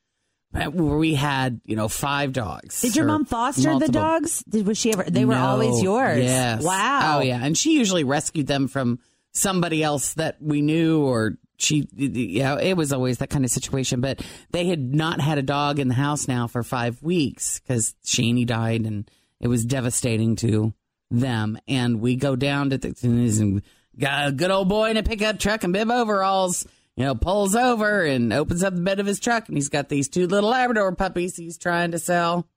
we 0.73 1.15
had, 1.15 1.61
you 1.65 1.77
know, 1.77 1.89
five 1.89 2.33
dogs. 2.33 2.81
Did 2.81 2.97
your 2.97 3.07
mom 3.07 3.25
foster 3.25 3.79
the 3.79 3.89
dogs? 3.89 4.43
Did 4.49 4.67
was 4.67 4.79
she 4.79 4.93
ever? 4.93 5.05
They 5.05 5.25
were 5.25 5.35
No. 5.35 5.47
always 5.47 5.83
yours. 5.83 6.23
Yes. 6.25 6.63
Wow. 6.63 7.19
Oh 7.19 7.23
yeah, 7.23 7.41
and 7.43 7.57
she 7.57 7.75
usually 7.77 8.05
rescued 8.05 8.47
them 8.47 8.69
from 8.69 8.99
somebody 9.33 9.83
else 9.83 10.15
that 10.15 10.37
we 10.41 10.63
knew, 10.63 11.01
or 11.03 11.37
she, 11.59 11.87
yeah, 11.95 12.59
it 12.59 12.77
was 12.77 12.93
always 12.93 13.19
that 13.19 13.31
kind 13.31 13.45
of 13.45 13.51
situation. 13.51 14.01
But 14.01 14.23
they 14.51 14.67
had 14.67 14.95
not 14.95 15.21
had 15.21 15.39
a 15.39 15.43
dog 15.43 15.79
in 15.79 15.89
the 15.89 15.95
house 15.95 16.27
now 16.29 16.47
for 16.47 16.63
five 16.63 17.03
weeks 17.03 17.61
because 17.61 17.95
Shaney 18.05 18.47
died, 18.47 18.83
and 18.83 19.09
it 19.41 19.49
was 19.49 19.65
devastating 19.65 20.37
to 20.37 20.73
them. 21.11 21.59
And 21.69 22.01
we 22.01 22.17
go 22.17 22.37
down 22.37 22.71
to 22.71 22.79
the 22.79 22.95
and 23.03 23.63
got 23.99 24.29
a 24.29 24.33
good 24.33 24.51
old 24.51 24.69
boy 24.69 24.91
in 24.91 24.97
a 24.97 25.03
pickup 25.03 25.39
truck 25.39 25.63
and 25.65 25.73
bib 25.73 25.91
overalls. 25.91 26.67
You 26.99 27.05
know, 27.05 27.15
pulls 27.15 27.55
over 27.55 28.03
and 28.03 28.33
opens 28.33 28.65
up 28.65 28.75
the 28.75 28.81
bed 28.81 28.99
of 28.99 29.07
his 29.07 29.21
truck, 29.21 29.47
and 29.47 29.57
he's 29.57 29.69
got 29.69 29.89
these 29.89 30.09
two 30.09 30.27
little 30.27 30.51
Labrador 30.51 30.93
puppies 30.97 31.37
he's 31.37 31.57
trying 31.57 31.93
to 31.93 31.99
sell. 32.01 32.49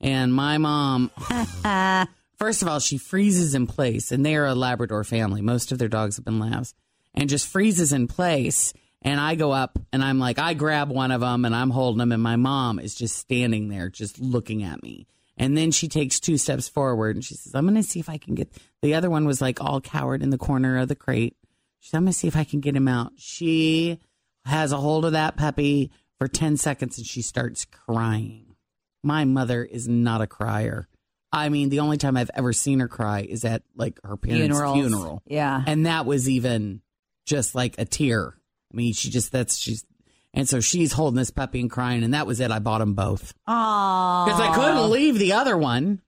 And 0.00 0.34
my 0.34 0.58
mom, 0.58 1.12
first 2.36 2.60
of 2.60 2.66
all, 2.66 2.80
she 2.80 2.98
freezes 2.98 3.54
in 3.54 3.68
place, 3.68 4.10
and 4.10 4.26
they 4.26 4.34
are 4.34 4.46
a 4.46 4.54
Labrador 4.56 5.04
family. 5.04 5.42
Most 5.42 5.70
of 5.70 5.78
their 5.78 5.86
dogs 5.86 6.16
have 6.16 6.24
been 6.24 6.40
Labs, 6.40 6.74
and 7.14 7.30
just 7.30 7.46
freezes 7.46 7.92
in 7.92 8.08
place. 8.08 8.72
And 9.00 9.20
I 9.20 9.36
go 9.36 9.52
up 9.52 9.78
and 9.92 10.02
I'm 10.02 10.18
like, 10.18 10.40
I 10.40 10.54
grab 10.54 10.90
one 10.90 11.12
of 11.12 11.20
them 11.20 11.44
and 11.44 11.54
I'm 11.54 11.70
holding 11.70 11.98
them, 11.98 12.10
and 12.10 12.22
my 12.22 12.34
mom 12.34 12.80
is 12.80 12.96
just 12.96 13.16
standing 13.16 13.68
there, 13.68 13.90
just 13.90 14.18
looking 14.18 14.64
at 14.64 14.82
me. 14.82 15.06
And 15.36 15.56
then 15.56 15.70
she 15.70 15.86
takes 15.86 16.18
two 16.18 16.36
steps 16.36 16.68
forward 16.68 17.14
and 17.14 17.24
she 17.24 17.34
says, 17.34 17.54
I'm 17.54 17.64
going 17.64 17.76
to 17.76 17.82
see 17.84 18.00
if 18.00 18.08
I 18.08 18.18
can 18.18 18.34
get 18.34 18.50
the 18.82 18.94
other 18.94 19.10
one 19.10 19.24
was 19.24 19.40
like 19.40 19.60
all 19.60 19.80
cowered 19.80 20.22
in 20.22 20.30
the 20.30 20.38
corner 20.38 20.78
of 20.78 20.88
the 20.88 20.96
crate. 20.96 21.36
She 21.84 21.90
said, 21.90 21.98
I'm 21.98 22.04
going 22.04 22.14
to 22.14 22.18
see 22.18 22.28
if 22.28 22.36
I 22.36 22.44
can 22.44 22.60
get 22.60 22.74
him 22.74 22.88
out. 22.88 23.12
She 23.18 24.00
has 24.46 24.72
a 24.72 24.78
hold 24.78 25.04
of 25.04 25.12
that 25.12 25.36
puppy 25.36 25.90
for 26.18 26.28
10 26.28 26.56
seconds 26.56 26.96
and 26.96 27.06
she 27.06 27.20
starts 27.20 27.66
crying. 27.66 28.54
My 29.02 29.26
mother 29.26 29.62
is 29.62 29.86
not 29.86 30.22
a 30.22 30.26
crier. 30.26 30.88
I 31.30 31.50
mean, 31.50 31.68
the 31.68 31.80
only 31.80 31.98
time 31.98 32.16
I've 32.16 32.30
ever 32.32 32.54
seen 32.54 32.80
her 32.80 32.88
cry 32.88 33.20
is 33.20 33.44
at 33.44 33.64
like 33.76 34.00
her 34.02 34.16
parents' 34.16 34.46
Funerals. 34.46 34.74
funeral. 34.74 35.22
Yeah. 35.26 35.62
And 35.66 35.84
that 35.84 36.06
was 36.06 36.26
even 36.26 36.80
just 37.26 37.54
like 37.54 37.74
a 37.76 37.84
tear. 37.84 38.34
I 38.72 38.76
mean, 38.76 38.94
she 38.94 39.10
just, 39.10 39.30
that's, 39.30 39.58
she's, 39.58 39.84
and 40.32 40.48
so 40.48 40.60
she's 40.60 40.90
holding 40.94 41.18
this 41.18 41.30
puppy 41.30 41.60
and 41.60 41.70
crying. 41.70 42.02
And 42.02 42.14
that 42.14 42.26
was 42.26 42.40
it. 42.40 42.50
I 42.50 42.60
bought 42.60 42.78
them 42.78 42.94
both. 42.94 43.34
Aww. 43.46 44.24
Because 44.24 44.40
I 44.40 44.54
couldn't 44.54 44.90
leave 44.90 45.18
the 45.18 45.34
other 45.34 45.58
one. 45.58 46.00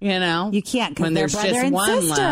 You 0.00 0.18
know, 0.18 0.48
You 0.50 0.62
can't 0.62 0.98
when 0.98 1.12
there's 1.12 1.34
brother 1.34 1.48
just 1.50 1.60
and 1.66 1.74
one 1.74 2.00
sister. 2.00 2.22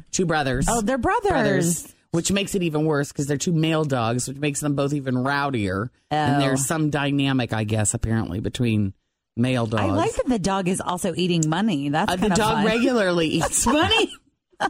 left. 0.00 0.12
Two 0.12 0.24
brothers. 0.24 0.64
Oh, 0.66 0.80
they're 0.80 0.96
brothers. 0.96 1.92
Which 2.12 2.32
makes 2.32 2.54
it 2.54 2.62
even 2.62 2.84
worse 2.84 3.08
because 3.12 3.26
they're 3.26 3.36
two 3.36 3.52
male 3.52 3.84
dogs, 3.84 4.26
which 4.28 4.38
makes 4.38 4.60
them 4.60 4.74
both 4.74 4.92
even 4.92 5.14
rowdier. 5.14 5.90
And 6.10 6.36
Oh. 6.36 6.40
there's 6.40 6.66
some 6.66 6.90
dynamic, 6.90 7.52
I 7.52 7.64
guess, 7.64 7.94
apparently 7.94 8.40
between 8.40 8.94
male 9.36 9.66
dogs. 9.66 9.82
I 9.82 9.86
like 9.90 10.14
that 10.16 10.26
the 10.28 10.38
dog 10.38 10.68
is 10.68 10.80
also 10.80 11.12
eating 11.16 11.48
money. 11.48 11.90
That's 11.90 12.12
Uh, 12.12 12.16
the 12.16 12.28
dog 12.30 12.54
fun. 12.56 12.64
regularly 12.66 13.26
eats 13.38 13.66
money. 13.66 14.10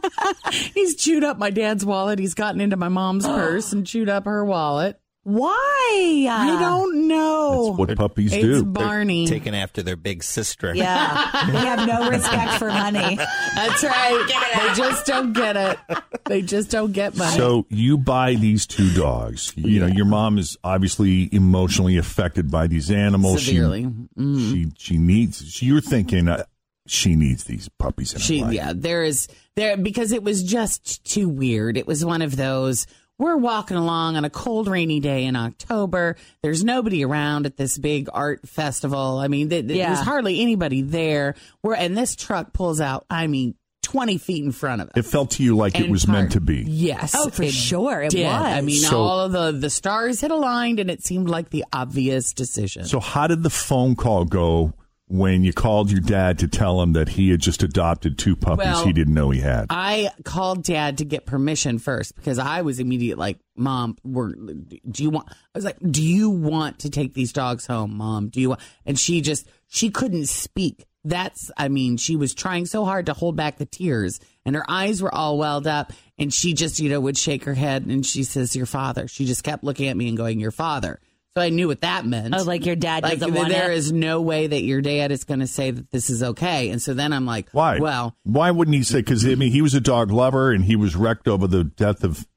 He's 0.73 0.95
chewed 0.95 1.23
up 1.23 1.37
my 1.37 1.49
dad's 1.49 1.85
wallet. 1.85 2.19
He's 2.19 2.33
gotten 2.35 2.61
into 2.61 2.77
my 2.77 2.89
mom's 2.89 3.25
purse 3.27 3.73
and 3.73 3.85
chewed 3.87 4.09
up 4.09 4.25
her 4.25 4.43
wallet. 4.45 4.99
Why? 5.29 6.27
I 6.29 6.57
don't 6.59 7.07
know. 7.07 7.67
That's 7.67 7.77
what 7.77 7.97
puppies 7.97 8.33
it's 8.33 8.41
do. 8.43 8.65
Barney. 8.65 9.27
taken 9.27 9.53
after 9.53 9.83
their 9.83 9.95
big 9.95 10.23
sister. 10.23 10.73
Yeah, 10.73 11.45
they 11.51 11.57
have 11.59 11.87
no 11.87 12.09
respect 12.09 12.53
for 12.59 12.67
money. 12.69 13.15
That's 13.55 13.83
right. 13.83 14.51
They 14.55 14.73
just 14.73 15.05
don't 15.05 15.33
get 15.33 15.55
it. 15.55 15.77
They 16.25 16.41
just 16.41 16.71
don't 16.71 16.91
get 16.93 17.15
money. 17.15 17.37
So 17.37 17.65
you 17.69 17.97
buy 17.97 18.35
these 18.35 18.65
two 18.65 18.91
dogs. 18.93 19.53
You 19.55 19.79
know, 19.81 19.87
your 19.87 20.05
mom 20.05 20.37
is 20.39 20.57
obviously 20.63 21.29
emotionally 21.33 21.97
affected 21.97 22.49
by 22.49 22.67
these 22.67 22.89
animals. 22.89 23.41
She- 23.41 23.53
Severely. 23.55 23.87
She 24.17 24.71
she, 24.77 24.97
needs. 24.97 25.61
You're 25.61 25.81
thinking 25.81 26.27
uh, 26.27 26.43
she 26.87 27.15
needs 27.15 27.43
these 27.43 27.69
puppies 27.77 28.13
in 28.13 28.19
her 28.19 28.23
She, 28.23 28.41
life. 28.41 28.53
yeah, 28.53 28.73
there 28.75 29.03
is 29.03 29.27
there 29.55 29.77
because 29.77 30.11
it 30.11 30.23
was 30.23 30.41
just 30.43 31.03
too 31.05 31.29
weird. 31.29 31.77
It 31.77 31.85
was 31.85 32.03
one 32.03 32.21
of 32.23 32.35
those. 32.35 32.87
We're 33.19 33.37
walking 33.37 33.77
along 33.77 34.15
on 34.17 34.23
a 34.25 34.29
cold, 34.29 34.67
rainy 34.67 34.99
day 35.01 35.25
in 35.25 35.35
October. 35.35 36.15
There's 36.41 36.63
nobody 36.63 37.03
around 37.03 37.45
at 37.45 37.57
this 37.57 37.77
big 37.77 38.07
art 38.13 38.47
festival. 38.47 39.19
I 39.19 39.27
mean, 39.27 39.49
th- 39.49 39.67
th- 39.67 39.77
Yeah. 39.77 39.93
there's 39.93 40.05
hardly 40.05 40.41
anybody 40.41 40.81
there. 40.81 41.35
We're 41.61 41.75
and 41.75 41.95
this 41.97 42.15
truck 42.15 42.53
pulls 42.53 42.79
out. 42.81 43.05
I 43.09 43.27
mean, 43.27 43.55
20 43.83 44.17
feet 44.19 44.43
in 44.43 44.51
front 44.51 44.81
of 44.81 44.87
us. 44.89 44.93
It 44.97 45.05
felt 45.05 45.31
to 45.31 45.43
you 45.43 45.55
like 45.57 45.77
it 45.79 45.89
was 45.89 46.05
part- 46.05 46.17
meant 46.17 46.31
to 46.33 46.39
be. 46.41 46.63
Yes. 46.67 47.13
Oh, 47.17 47.29
for 47.29 47.45
sure, 47.47 48.01
it 48.03 48.11
did. 48.11 48.25
was. 48.25 48.33
I 48.43 48.61
mean, 48.61 48.79
So- 48.81 48.97
all 49.01 49.19
of 49.21 49.31
the 49.31 49.51
the 49.51 49.69
stars 49.69 50.21
had 50.21 50.31
aligned, 50.31 50.79
and 50.79 50.89
it 50.89 51.03
seemed 51.03 51.27
like 51.29 51.49
the 51.49 51.65
obvious 51.73 52.31
decision. 52.33 52.85
So 52.85 52.99
how 52.99 53.27
did 53.27 53.43
the 53.43 53.49
phone 53.49 53.95
call 53.95 54.25
go 54.25 54.73
when 55.09 55.43
you 55.43 55.51
called 55.51 55.91
your 55.91 55.99
dad 55.99 56.37
to 56.37 56.47
tell 56.47 56.81
him 56.81 56.93
that 56.93 57.09
he 57.09 57.31
had 57.31 57.39
just 57.39 57.63
adopted 57.63 58.17
two 58.17 58.35
puppies 58.35 58.67
Well, 58.67 58.85
he 58.85 58.93
didn't 58.93 59.15
know 59.15 59.31
he 59.31 59.39
had? 59.39 59.65
I 59.71 60.11
called 60.23 60.63
dad 60.63 60.99
to 60.99 61.05
get 61.05 61.25
permission 61.25 61.79
first 61.79 62.15
because 62.15 62.37
I 62.37 62.61
was 62.61 62.79
immediate 62.79 63.17
like, 63.17 63.39
Mom, 63.55 63.97
we're, 64.03 64.33
do 64.33 65.03
you 65.03 65.09
want, 65.09 65.27
I 65.29 65.35
was 65.55 65.65
like, 65.65 65.77
do 65.79 66.03
you 66.03 66.29
want 66.29 66.79
to 66.79 66.91
take 66.91 67.15
these 67.15 67.33
dogs 67.33 67.65
home, 67.65 67.97
Mom? 67.97 68.29
Do 68.29 68.39
you 68.39 68.49
want, 68.49 68.61
and 68.85 68.99
she 68.99 69.21
just, 69.21 69.49
she 69.67 69.89
couldn't 69.89 70.27
speak. 70.27 70.85
That's, 71.03 71.49
I 71.57 71.69
mean, 71.69 71.97
she 71.97 72.15
was 72.15 72.35
trying 72.35 72.67
so 72.67 72.85
hard 72.85 73.07
to 73.07 73.13
hold 73.13 73.35
back 73.35 73.57
the 73.57 73.65
tears 73.65 74.19
and 74.45 74.55
her 74.55 74.69
eyes 74.69 75.01
were 75.01 75.13
all 75.13 75.39
welled 75.39 75.65
up 75.65 75.91
and 76.19 76.31
she 76.31 76.53
just, 76.53 76.79
you 76.79 76.87
know, 76.87 76.99
would 76.99 77.17
shake 77.17 77.45
her 77.45 77.55
head 77.55 77.87
and 77.87 78.05
she 78.05 78.23
says, 78.23 78.55
Your 78.55 78.67
father. 78.67 79.07
She 79.07 79.25
just 79.25 79.43
kept 79.43 79.63
looking 79.63 79.87
at 79.87 79.97
me 79.97 80.07
and 80.07 80.17
going, 80.17 80.39
Your 80.39 80.51
father. 80.51 80.99
So 81.35 81.41
I 81.43 81.49
knew 81.49 81.67
what 81.67 81.81
that 81.81 82.05
meant. 82.05 82.33
Oh, 82.35 82.43
like 82.43 82.65
your 82.65 82.75
dad 82.75 83.03
Like 83.03 83.19
doesn't 83.19 83.33
want 83.35 83.49
there 83.49 83.71
it? 83.71 83.77
is 83.77 83.91
no 83.91 84.19
way 84.21 84.47
that 84.47 84.63
your 84.63 84.81
dad 84.81 85.11
is 85.11 85.23
going 85.23 85.41
to 85.41 85.47
say 85.47 85.69
that 85.71 85.91
this 85.91 86.09
is 86.09 86.23
okay. 86.23 86.69
And 86.69 86.81
so 86.81 86.93
then 86.93 87.13
I'm 87.13 87.25
like, 87.25 87.49
Why? 87.51 87.79
Well, 87.79 88.15
why 88.23 88.49
wouldn't 88.51 88.75
he 88.75 88.83
say? 88.83 88.99
Because 88.99 89.25
I 89.25 89.35
mean, 89.35 89.51
he 89.51 89.61
was 89.61 89.73
a 89.75 89.79
dog 89.81 90.11
lover, 90.11 90.51
and 90.51 90.65
he 90.65 90.75
was 90.75 90.95
wrecked 90.95 91.27
over 91.27 91.47
the 91.47 91.63
death 91.63 92.03
of. 92.03 92.27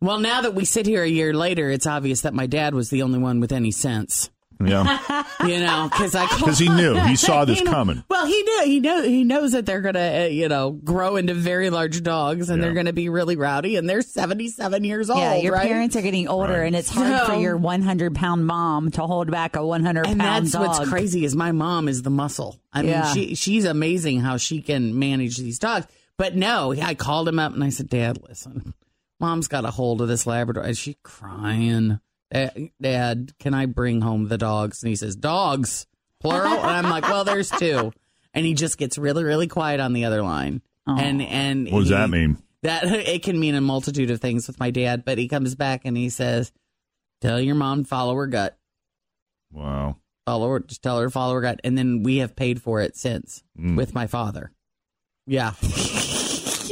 Well, 0.00 0.18
now 0.18 0.40
that 0.42 0.54
we 0.54 0.64
sit 0.64 0.86
here 0.86 1.02
a 1.02 1.08
year 1.08 1.32
later, 1.32 1.70
it's 1.70 1.86
obvious 1.86 2.22
that 2.22 2.34
my 2.34 2.46
dad 2.46 2.74
was 2.74 2.90
the 2.90 3.02
only 3.02 3.18
one 3.18 3.38
with 3.38 3.52
any 3.52 3.70
sense. 3.70 4.30
Yeah, 4.66 5.24
You 5.46 5.60
know, 5.60 5.88
because 5.90 6.14
I 6.14 6.26
because 6.36 6.58
he 6.58 6.68
knew 6.68 6.94
he 6.94 7.16
saw 7.16 7.44
this 7.44 7.58
You 7.58 7.64
know, 7.64 7.70
coming. 7.72 8.04
Well, 8.08 8.26
he 8.26 8.42
knew 8.42 8.62
he 8.64 8.80
know 8.80 9.02
he 9.02 9.24
knows 9.24 9.52
that 9.52 9.66
they're 9.66 9.80
gonna 9.80 10.22
uh, 10.24 10.26
you 10.26 10.48
know 10.48 10.70
grow 10.72 11.16
into 11.16 11.34
very 11.34 11.70
large 11.70 12.02
dogs 12.02 12.50
and 12.50 12.58
Yeah. 12.60 12.66
they're 12.66 12.74
gonna 12.74 12.92
be 12.92 13.08
really 13.08 13.36
rowdy 13.36 13.76
and 13.76 13.88
they're 13.88 14.02
seventy 14.02 14.48
seven 14.48 14.84
years 14.84 15.10
old. 15.10 15.20
yeah, 15.20 15.34
your 15.36 15.54
right? 15.54 15.66
parents 15.68 15.96
are 15.96 16.02
getting 16.02 16.28
older, 16.28 16.52
Right. 16.52 16.66
and 16.66 16.76
it's 16.76 16.88
hard 16.90 17.26
for 17.26 17.34
your 17.36 17.56
100 17.56 18.14
pound 18.14 18.46
mom 18.46 18.90
to 18.92 19.02
hold 19.06 19.30
back 19.30 19.56
a 19.56 19.64
100 19.66 20.06
And 20.06 20.20
that's 20.20 20.52
dog. 20.52 20.66
what's 20.66 20.88
crazy 20.88 21.24
is 21.24 21.34
my 21.36 21.52
mom 21.52 21.88
is 21.88 22.02
the 22.02 22.10
muscle. 22.10 22.58
I 22.72 22.82
mean, 22.82 23.02
she 23.12 23.34
she's 23.34 23.64
amazing 23.64 24.20
how 24.20 24.36
she 24.36 24.62
can 24.62 24.98
manage 24.98 25.36
these 25.36 25.58
dogs. 25.58 25.86
But 26.18 26.36
no, 26.36 26.72
I 26.72 26.94
called 26.94 27.26
him 27.26 27.38
up 27.38 27.52
and 27.54 27.64
I 27.64 27.70
said, 27.70 27.88
Dad, 27.88 28.18
listen, 28.28 28.74
Mom's 29.18 29.48
got 29.48 29.64
a 29.64 29.70
hold 29.70 30.00
of 30.02 30.08
this 30.08 30.26
Labrador, 30.26 30.62
and 30.62 30.76
she's 30.76 30.94
crying. 31.02 32.00
"Dad- 32.32 32.70
Dad, 32.80 33.32
can 33.38 33.54
I 33.54 33.66
bring 33.66 34.00
home 34.00 34.28
the 34.28 34.38
dogs? 34.38 34.82
And 34.82 34.88
he 34.90 34.96
says, 34.96 35.14
Dogs, 35.16 35.86
plural. 36.20 36.52
and 36.54 36.70
I'm 36.86 36.90
like, 36.90 37.04
Well, 37.04 37.24
there's 37.24 37.50
two. 37.50 37.92
And 38.34 38.46
he 38.46 38.54
just 38.54 38.78
gets 38.78 38.96
really, 38.98 39.24
really 39.24 39.46
quiet 39.48 39.78
on 39.80 39.92
the 39.92 40.04
other 40.06 40.22
line. 40.22 40.62
And 40.86 41.20
and 41.22 41.70
What 41.70 41.80
does 41.80 41.88
he- 41.90 41.94
that 41.94 42.10
mean? 42.10 42.38
That 42.62 42.84
it 42.86 43.22
can 43.22 43.38
mean 43.38 43.54
a 43.54 43.60
multitude 43.60 44.10
of 44.10 44.20
things 44.20 44.46
with 44.46 44.58
my 44.60 44.70
dad. 44.70 45.04
But 45.04 45.18
he 45.18 45.28
comes 45.28 45.54
back 45.54 45.82
and 45.84 45.96
he 45.96 46.08
says, 46.08 46.52
Tell 47.20 47.40
your 47.40 47.54
mom 47.56 47.82
to 47.84 47.88
follow 47.88 48.14
her 48.16 48.26
gut 48.26 48.56
Wow. 49.52 49.96
follow 50.26 50.48
her, 50.48 50.60
just 50.60 50.82
tell 50.82 50.98
her 50.98 51.04
to 51.06 51.10
follow 51.10 51.34
her 51.34 51.40
gut, 51.40 51.60
and 51.62 51.76
then 51.76 52.02
we 52.02 52.16
have 52.18 52.34
paid 52.34 52.62
for 52.62 52.80
it 52.80 52.96
since 52.96 53.42
Mm. 53.58 53.76
with 53.76 53.94
my 53.94 54.06
father. 54.06 54.50
Yeah, 55.26 55.52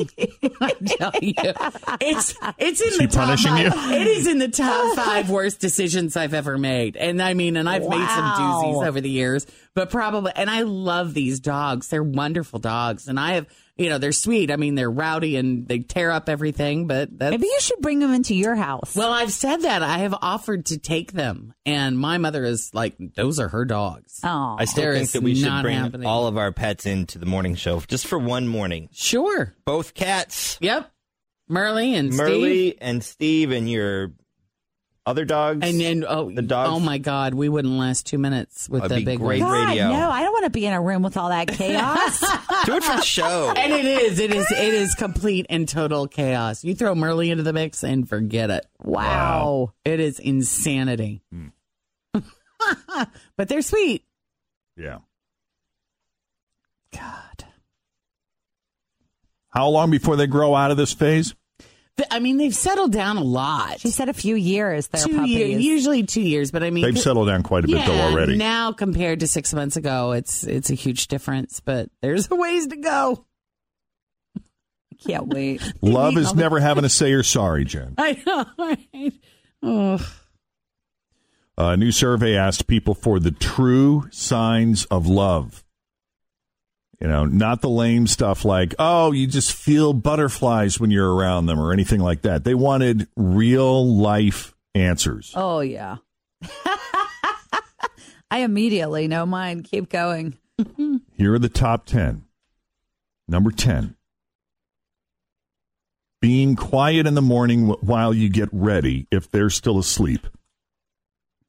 I'm 0.60 0.86
telling 0.86 1.22
you, 1.22 1.52
it's 2.00 2.34
it's 2.58 2.80
in 2.80 2.88
Is 2.88 2.96
the 2.96 3.02
he 3.02 3.06
top 3.08 3.38
five. 3.38 3.58
you? 3.58 3.94
It 3.96 4.06
is 4.06 4.26
in 4.26 4.38
the 4.38 4.48
top 4.48 4.96
five 4.96 5.30
worst 5.30 5.60
decisions 5.60 6.16
I've 6.16 6.34
ever 6.34 6.58
made, 6.58 6.96
and 6.96 7.20
I 7.22 7.34
mean, 7.34 7.56
and 7.56 7.68
I've 7.68 7.82
made 7.88 8.08
some 8.08 8.30
doozies 8.32 8.86
over 8.86 9.00
the 9.00 9.10
years, 9.10 9.46
but 9.74 9.90
probably, 9.90 10.32
and 10.34 10.48
I 10.50 10.62
love 10.62 11.14
these 11.14 11.40
dogs. 11.40 11.88
They're 11.88 12.02
wonderful 12.02 12.58
dogs, 12.58 13.08
and 13.08 13.18
I 13.18 13.32
have, 13.34 13.46
you 13.81 13.88
know, 13.88 13.99
they're 13.99 14.12
sweet. 14.12 14.51
I 14.51 14.57
mean, 14.57 14.75
they're 14.75 14.90
rowdy 14.90 15.37
and 15.37 15.66
they 15.66 15.79
tear 15.81 16.11
up 16.11 16.29
everything, 16.29 16.87
but 16.87 17.09
that's, 17.19 17.31
Maybe 17.33 17.47
you 17.47 17.59
should 17.61 17.81
bring 17.81 17.99
them 17.99 18.12
into 18.12 18.35
your 18.35 18.55
house. 18.55 18.95
well, 18.95 19.11
I've 19.12 19.33
said 19.33 19.62
that 19.62 19.83
I 19.83 19.99
have 19.99 20.14
offered 20.21 20.66
to 20.66 20.79
take 20.79 21.12
them, 21.12 21.55
and 21.66 21.99
my 21.99 22.19
mother 22.19 22.45
is 22.45 22.71
like, 22.75 22.95
"Those 23.16 23.38
are 23.40 23.49
her 23.49 23.64
dogs." 23.64 24.21
Oh, 24.23 24.57
I 24.59 24.66
still 24.66 24.85
There 24.85 24.95
think 24.95 25.11
that 25.12 25.23
we 25.23 25.35
should 25.35 25.62
bring 25.62 25.77
happening. 25.79 26.07
all 26.07 26.27
of 26.27 26.37
our 26.37 26.53
pets 26.53 26.85
into 26.87 27.19
the 27.19 27.27
morning 27.27 27.55
show 27.55 27.81
just 27.88 28.07
for 28.07 28.19
one 28.19 28.47
morning. 28.47 28.88
sure. 28.93 29.55
Both 29.64 29.95
cats, 29.95 30.59
Yep. 30.61 30.90
Merle 31.49 31.79
and 31.79 32.11
Merle 32.11 32.40
Steve. 32.43 32.75
and 32.81 33.03
Steve, 33.03 33.51
and 33.51 33.69
your 33.69 34.12
other 35.06 35.24
dogs. 35.24 35.60
And 35.66 35.80
then 35.80 36.04
oh, 36.06 36.30
The 36.30 36.42
dogs? 36.42 36.70
oh 36.72 36.78
my 36.80 36.98
God, 36.98 37.34
we 37.34 37.48
wouldn't 37.48 37.74
last 37.74 38.06
two 38.06 38.18
minutes 38.18 38.68
with 38.68 38.82
That'd 38.82 38.98
the 38.98 39.00
be 39.00 39.04
big 39.12 39.18
great. 39.18 39.40
God, 39.40 39.68
radio. 39.68 39.88
no, 39.90 40.10
I 40.10 40.22
don't 40.22 40.32
want 40.32 40.44
to 40.44 40.50
be 40.50 40.66
in 40.66 40.72
a 40.72 40.80
room 40.80 41.02
with 41.02 41.16
all 41.16 41.30
that 41.30 41.48
chaos. 41.48 42.20
Do 42.66 42.74
it 42.76 42.84
for 42.84 42.96
the 42.96 43.02
show. 43.02 43.52
And 43.56 43.72
it 43.72 43.84
is, 43.84 44.18
it 44.18 44.32
is, 44.32 44.50
it 44.50 44.74
is 44.74 44.94
complete 44.94 45.46
and 45.50 45.68
total 45.68 46.06
chaos. 46.06 46.62
You 46.64 46.74
throw 46.74 46.94
Merle 46.94 47.20
into 47.20 47.42
the 47.42 47.52
mix 47.52 47.82
and 47.82 48.08
forget 48.08 48.50
it. 48.50 48.66
wow. 48.82 49.72
It 49.84 50.00
is 50.00 50.18
insanity. 50.18 51.22
Hmm. 51.32 51.48
but 53.36 53.48
they're 53.48 53.62
sweet. 53.62 54.04
Yeah. 54.76 54.98
God. 56.92 57.44
How 59.48 59.68
long 59.68 59.90
before 59.90 60.16
they 60.16 60.26
grow 60.26 60.54
out 60.54 60.70
of 60.70 60.76
this 60.76 60.92
phase? 60.92 61.34
Th- 61.96 62.09
I 62.11 62.18
mean, 62.20 62.37
they've 62.38 62.55
settled 62.55 62.92
down 62.92 63.16
a 63.16 63.22
lot. 63.22 63.81
She 63.81 63.90
said 63.90 64.09
a 64.09 64.12
few 64.12 64.35
years. 64.35 64.88
They're 64.88 65.05
two 65.05 65.16
puppies. 65.16 65.37
years, 65.37 65.62
usually 65.62 66.03
two 66.05 66.22
years, 66.22 66.50
but 66.50 66.62
I 66.62 66.70
mean, 66.70 66.85
They've 66.85 66.98
settled 66.98 67.29
down 67.29 67.42
quite 67.42 67.64
a 67.64 67.66
bit 67.66 67.79
yeah, 67.79 67.87
though 67.87 68.00
already. 68.00 68.37
Now 68.37 68.72
compared 68.72 69.20
to 69.20 69.26
six 69.26 69.53
months 69.53 69.76
ago, 69.76 70.12
it's 70.12 70.44
it's 70.44 70.70
a 70.70 70.74
huge 70.74 71.09
difference, 71.09 71.61
but 71.61 71.90
there's 72.00 72.31
a 72.31 72.35
ways 72.35 72.68
to 72.68 72.76
go. 72.76 73.26
I 74.37 74.96
Can't 75.07 75.29
wait. 75.29 75.62
Love 75.83 76.16
is 76.16 76.35
never 76.35 76.61
having 76.61 76.83
to 76.83 76.88
say 76.90 77.11
you're 77.11 77.22
sorry, 77.22 77.64
Jen. 77.64 77.94
I 77.98 78.22
know, 78.26 78.46
right? 78.59 79.12
Oh. 79.62 80.12
A 81.59 81.76
new 81.76 81.92
survey 81.92 82.37
asked 82.37 82.66
people 82.66 82.94
for 82.94 83.20
the 83.20 83.31
true 83.33 84.09
signs 84.11 84.87
of 84.87 85.07
love. 85.07 85.62
You 87.00 87.08
know, 87.08 87.24
not 87.24 87.62
the 87.62 87.68
lame 87.70 88.06
stuff 88.06 88.44
like, 88.44 88.74
oh, 88.78 89.12
you 89.12 89.26
just 89.26 89.54
feel 89.54 89.94
butterflies 89.94 90.78
when 90.78 90.90
you're 90.90 91.14
around 91.14 91.46
them 91.46 91.58
or 91.58 91.72
anything 91.72 92.00
like 92.00 92.22
that. 92.22 92.44
They 92.44 92.54
wanted 92.54 93.08
real 93.16 93.96
life 93.96 94.54
answers. 94.74 95.32
Oh 95.34 95.60
yeah. 95.60 95.96
I 98.30 98.40
immediately 98.40 99.08
know 99.08 99.24
mine. 99.24 99.62
Keep 99.62 99.88
going. 99.88 100.36
Here 101.16 101.34
are 101.34 101.38
the 101.38 101.48
top 101.48 101.86
10. 101.86 102.24
Number 103.26 103.50
10. 103.50 103.96
Being 106.20 106.54
quiet 106.54 107.06
in 107.06 107.14
the 107.14 107.22
morning 107.22 107.68
while 107.80 108.12
you 108.12 108.28
get 108.28 108.50
ready 108.52 109.06
if 109.10 109.30
they're 109.30 109.48
still 109.50 109.78
asleep. 109.78 110.26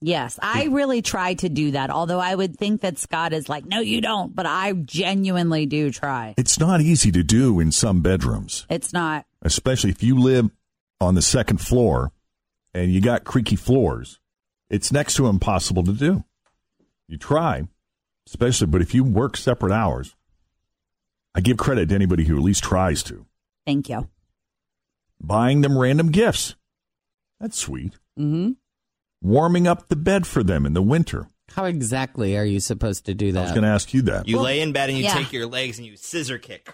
Yes, 0.03 0.39
I 0.41 0.65
really 0.65 1.03
try 1.03 1.35
to 1.35 1.47
do 1.49 1.71
that. 1.71 1.91
Although 1.91 2.19
I 2.19 2.33
would 2.33 2.55
think 2.57 2.81
that 2.81 2.97
Scott 2.97 3.33
is 3.33 3.47
like, 3.47 3.65
no, 3.65 3.79
you 3.81 4.01
don't. 4.01 4.35
But 4.35 4.47
I 4.47 4.73
genuinely 4.73 5.67
do 5.67 5.91
try. 5.91 6.33
It's 6.37 6.59
not 6.59 6.81
easy 6.81 7.11
to 7.11 7.23
do 7.23 7.59
in 7.59 7.71
some 7.71 8.01
bedrooms. 8.01 8.65
It's 8.69 8.93
not. 8.93 9.25
especially 9.43 9.91
if 9.91 10.01
you 10.01 10.17
live 10.19 10.49
on 10.99 11.13
the 11.15 11.21
second 11.21 11.59
floor 11.61 12.11
and 12.73 12.91
you 12.91 12.99
got 12.99 13.25
creaky 13.25 13.55
floors, 13.55 14.19
it's 14.71 14.91
next 14.91 15.15
to 15.15 15.27
impossible 15.27 15.83
to 15.83 15.93
do. 15.93 16.23
You 17.07 17.17
try, 17.17 17.67
especially, 18.27 18.67
but 18.67 18.81
if 18.81 18.95
you 18.95 19.03
work 19.03 19.37
separate 19.37 19.71
hours, 19.73 20.15
I 21.35 21.41
give 21.41 21.57
credit 21.57 21.89
to 21.89 21.95
anybody 21.95 22.23
who 22.23 22.37
at 22.37 22.43
least 22.43 22.63
tries 22.63 23.03
to. 23.03 23.25
Thank 23.67 23.87
you. 23.89 24.07
Buying 25.21 25.61
them 25.61 25.77
random 25.77 26.09
gifts. 26.09 26.55
That's 27.39 27.57
sweet. 27.57 27.97
hmm 28.17 28.51
Warming 29.21 29.67
up 29.67 29.89
the 29.89 29.95
bed 29.95 30.25
for 30.25 30.43
them 30.43 30.65
in 30.65 30.73
the 30.73 30.81
winter. 30.81 31.29
How 31.55 31.65
exactly 31.65 32.37
are 32.37 32.45
you 32.45 32.59
supposed 32.59 33.05
to 33.05 33.13
do 33.13 33.31
that? 33.33 33.39
I 33.39 33.41
that? 33.41 33.47
was 33.47 33.51
going 33.51 33.63
to 33.63 33.69
ask 33.69 33.93
you 33.93 34.01
that. 34.03 34.27
You 34.27 34.39
lay 34.39 34.61
in 34.61 34.71
bed 34.71 34.89
and 34.89 34.97
you 34.97 35.03
yeah. 35.03 35.13
take 35.13 35.33
your 35.33 35.47
legs 35.47 35.77
and 35.77 35.85
you 35.85 35.97
scissor 35.97 36.37
kick. 36.37 36.73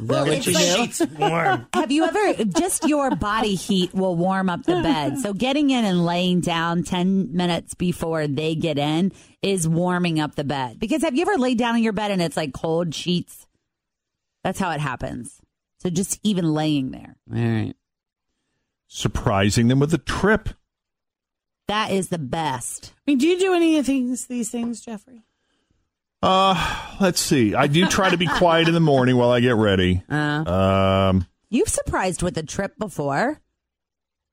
Is 0.00 0.08
that 0.08 0.26
what 0.26 0.32
it's 0.32 0.46
you 0.46 0.52
like- 0.54 0.64
do? 0.64 0.92
Sheets 0.92 1.02
warm. 1.16 1.66
Have 1.74 1.92
you 1.92 2.04
ever 2.04 2.44
just 2.44 2.88
your 2.88 3.14
body 3.14 3.54
heat 3.54 3.94
will 3.94 4.16
warm 4.16 4.50
up 4.50 4.64
the 4.64 4.82
bed? 4.82 5.18
So 5.18 5.32
getting 5.32 5.70
in 5.70 5.84
and 5.84 6.04
laying 6.04 6.40
down 6.40 6.82
10 6.82 7.34
minutes 7.34 7.74
before 7.74 8.26
they 8.26 8.56
get 8.56 8.78
in 8.78 9.12
is 9.42 9.68
warming 9.68 10.18
up 10.18 10.34
the 10.34 10.44
bed. 10.44 10.80
Because 10.80 11.02
have 11.02 11.14
you 11.14 11.22
ever 11.22 11.36
laid 11.38 11.58
down 11.58 11.76
in 11.76 11.82
your 11.82 11.92
bed 11.92 12.10
and 12.10 12.20
it's 12.20 12.36
like 12.36 12.52
cold 12.52 12.94
sheets? 12.94 13.46
That's 14.42 14.58
how 14.58 14.72
it 14.72 14.80
happens. 14.80 15.40
So 15.78 15.90
just 15.90 16.18
even 16.24 16.52
laying 16.52 16.90
there. 16.90 17.16
All 17.32 17.40
right. 17.40 17.74
Surprising 18.88 19.68
them 19.68 19.78
with 19.78 19.94
a 19.94 19.98
trip. 19.98 20.48
That 21.72 21.90
is 21.90 22.10
the 22.10 22.18
best. 22.18 22.92
I 22.98 23.00
mean, 23.10 23.16
do 23.16 23.26
you 23.26 23.38
do 23.38 23.54
any 23.54 23.78
of 23.78 23.86
these 23.86 24.26
these 24.26 24.50
things, 24.50 24.82
Jeffrey? 24.82 25.22
Uh, 26.22 26.94
let's 27.00 27.18
see. 27.18 27.54
I 27.54 27.66
do 27.66 27.86
try 27.86 28.10
to 28.10 28.18
be 28.18 28.26
quiet 28.26 28.68
in 28.68 28.74
the 28.74 28.80
morning 28.80 29.16
while 29.16 29.30
I 29.30 29.40
get 29.40 29.56
ready. 29.56 30.02
Uh, 30.06 30.44
Um, 30.46 31.26
You've 31.48 31.70
surprised 31.70 32.22
with 32.22 32.36
a 32.36 32.42
trip 32.42 32.76
before. 32.78 33.40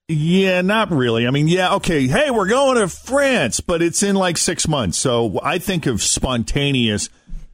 Yeah, 0.09 0.59
not 0.63 0.91
really. 0.91 1.27
I 1.27 1.31
mean, 1.31 1.47
yeah, 1.47 1.75
okay. 1.75 2.07
Hey, 2.07 2.29
we're 2.29 2.49
going 2.49 2.75
to 2.77 2.89
France, 2.89 3.61
but 3.61 3.81
it's 3.81 4.03
in 4.03 4.17
like 4.17 4.37
six 4.37 4.67
months. 4.67 4.97
So 4.97 5.39
I 5.41 5.59
think 5.59 5.85
of 5.85 6.03
spontaneous. 6.03 7.09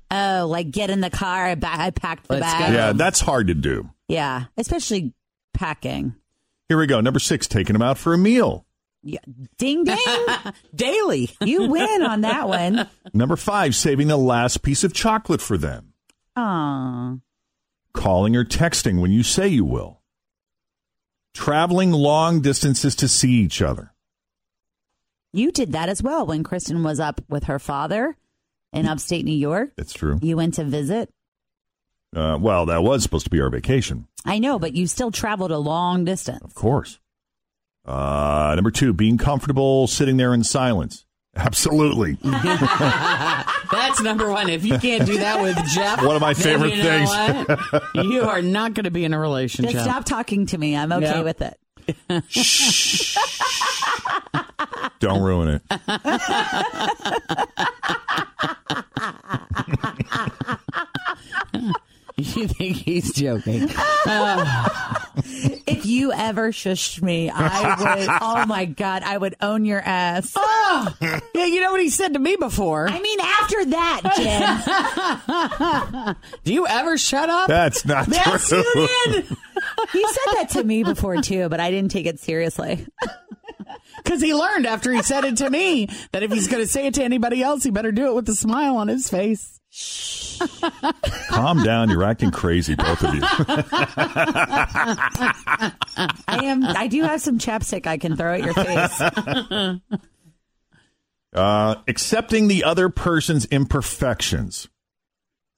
Oh, 0.09 0.47
like 0.49 0.71
get 0.71 0.89
in 0.89 1.01
the 1.01 1.11
car. 1.11 1.45
I, 1.45 1.53
ba- 1.53 1.69
I 1.71 1.91
packed 1.91 2.27
the 2.27 2.39
Let's 2.39 2.51
bag. 2.51 2.73
Yeah, 2.73 2.93
that's 2.93 3.19
hard 3.19 3.49
to 3.49 3.53
do. 3.53 3.87
Yeah, 4.07 4.45
especially 4.57 5.13
packing. 5.53 6.15
Here 6.69 6.79
we 6.79 6.87
go. 6.87 7.01
Number 7.01 7.19
six, 7.19 7.45
taking 7.45 7.73
them 7.73 7.83
out 7.83 7.99
for 7.99 8.15
a 8.15 8.17
meal. 8.17 8.64
Yeah. 9.05 9.19
Ding 9.59 9.83
ding. 9.83 9.97
daily. 10.75 11.29
you 11.41 11.67
win 11.67 12.01
on 12.01 12.21
that 12.21 12.47
one. 12.49 12.89
Number 13.13 13.35
five, 13.35 13.75
saving 13.75 14.07
the 14.07 14.17
last 14.17 14.63
piece 14.63 14.83
of 14.83 14.93
chocolate 14.93 15.41
for 15.41 15.57
them. 15.57 15.93
Aw. 16.35 17.17
Calling 17.93 18.35
or 18.35 18.43
texting 18.43 18.99
when 18.99 19.11
you 19.11 19.21
say 19.21 19.47
you 19.47 19.63
will. 19.63 20.01
Traveling 21.35 21.91
long 21.91 22.41
distances 22.41 22.95
to 22.95 23.07
see 23.07 23.33
each 23.33 23.61
other. 23.61 23.93
You 25.31 25.51
did 25.51 25.73
that 25.73 25.87
as 25.87 26.01
well 26.01 26.25
when 26.25 26.43
Kristen 26.43 26.81
was 26.81 26.99
up 26.99 27.21
with 27.29 27.43
her 27.43 27.59
father 27.59 28.17
in 28.73 28.87
upstate 28.87 29.23
New 29.23 29.35
York. 29.35 29.71
That's 29.77 29.93
true. 29.93 30.17
You 30.21 30.37
went 30.37 30.55
to 30.55 30.63
visit. 30.63 31.11
Uh, 32.15 32.37
well, 32.41 32.65
that 32.65 32.81
was 32.81 33.03
supposed 33.03 33.25
to 33.25 33.29
be 33.29 33.41
our 33.41 33.49
vacation, 33.49 34.07
I 34.23 34.39
know, 34.39 34.57
but 34.57 34.73
you 34.73 34.87
still 34.87 35.11
traveled 35.11 35.51
a 35.51 35.57
long 35.57 36.05
distance. 36.05 36.41
of 36.43 36.55
course. 36.55 36.97
Uh, 37.85 38.53
number 38.55 38.71
two, 38.71 38.93
being 38.93 39.17
comfortable 39.17 39.87
sitting 39.87 40.17
there 40.17 40.33
in 40.33 40.43
silence. 40.43 41.05
Absolutely. 41.35 42.13
That's 42.23 44.01
number 44.01 44.29
one. 44.29 44.49
If 44.49 44.63
you 44.65 44.79
can't 44.79 45.05
do 45.05 45.17
that 45.17 45.41
with 45.41 45.57
Jeff, 45.73 46.01
One 46.01 46.15
of 46.15 46.21
my 46.21 46.33
favorite 46.33 46.73
you 46.75 46.83
know 46.83 47.45
things. 47.45 48.09
you 48.09 48.21
are 48.23 48.41
not 48.41 48.73
going 48.73 48.85
to 48.85 48.91
be 48.91 49.03
in 49.03 49.13
a 49.13 49.19
relationship. 49.19 49.73
Just 49.73 49.83
stop 49.85 50.05
talking 50.05 50.45
to 50.47 50.57
me. 50.57 50.75
I'm 50.77 50.91
okay 50.93 51.05
Yeah. 51.07 51.21
with 51.23 51.41
it. 51.41 51.59
Shh. 52.29 53.17
Don't 54.99 55.21
ruin 55.21 55.59
it. 55.61 55.61
You 62.35 62.47
think 62.47 62.77
he's 62.77 63.13
joking? 63.13 63.67
If 65.67 65.85
you 65.85 66.11
ever 66.11 66.51
shushed 66.51 67.01
me, 67.01 67.29
I 67.33 67.75
would. 67.97 68.07
oh 68.21 68.45
my 68.45 68.65
god, 68.65 69.03
I 69.03 69.17
would 69.17 69.35
own 69.41 69.65
your 69.65 69.79
ass. 69.81 70.33
oh, 70.35 70.95
yeah. 71.01 71.19
You 71.45 71.59
know 71.61 71.71
what 71.71 71.81
he 71.81 71.89
said 71.89 72.13
to 72.13 72.19
me 72.19 72.35
before? 72.35 72.87
I 72.89 72.99
mean, 72.99 73.19
after 73.19 73.65
that, 73.65 74.01
Jen, 76.05 76.15
Do 76.43 76.53
you 76.53 76.67
ever 76.67 76.97
shut 76.97 77.29
up? 77.29 77.47
That's 77.47 77.85
not 77.85 78.07
Yes, 78.09 78.49
true. 78.49 78.59
you 78.75 78.87
did. 79.07 79.25
he 79.91 80.03
said 80.05 80.33
that 80.33 80.49
to 80.51 80.63
me 80.63 80.83
before 80.83 81.21
too, 81.21 81.49
but 81.49 81.59
I 81.59 81.71
didn't 81.71 81.91
take 81.91 82.05
it 82.05 82.19
seriously. 82.19 82.85
Because 84.03 84.21
he 84.21 84.33
learned 84.35 84.65
after 84.67 84.91
he 84.91 85.01
said 85.01 85.23
it 85.25 85.37
to 85.37 85.49
me 85.49 85.87
that 86.11 86.21
if 86.23 86.31
he's 86.31 86.47
going 86.47 86.61
to 86.63 86.67
say 86.67 86.87
it 86.87 86.93
to 86.95 87.03
anybody 87.03 87.41
else, 87.41 87.63
he 87.63 87.71
better 87.71 87.91
do 87.91 88.07
it 88.07 88.15
with 88.15 88.29
a 88.29 88.35
smile 88.35 88.77
on 88.77 88.87
his 88.87 89.09
face. 89.09 89.59
Calm 91.29 91.63
down. 91.63 91.89
You're 91.89 92.03
acting 92.03 92.31
crazy, 92.31 92.75
both 92.75 93.03
of 93.03 93.13
you. 93.13 93.21
I 96.27 96.39
am. 96.43 96.63
I 96.65 96.87
do 96.87 97.01
have 97.03 97.21
some 97.21 97.37
chapstick 97.39 97.85
I 97.87 97.97
can 97.97 98.15
throw 98.15 98.33
at 98.33 98.43
your 98.43 98.53
face. 98.53 99.81
Uh, 101.33 101.75
accepting 101.89 102.47
the 102.47 102.63
other 102.63 102.87
person's 102.87 103.43
imperfections. 103.47 104.69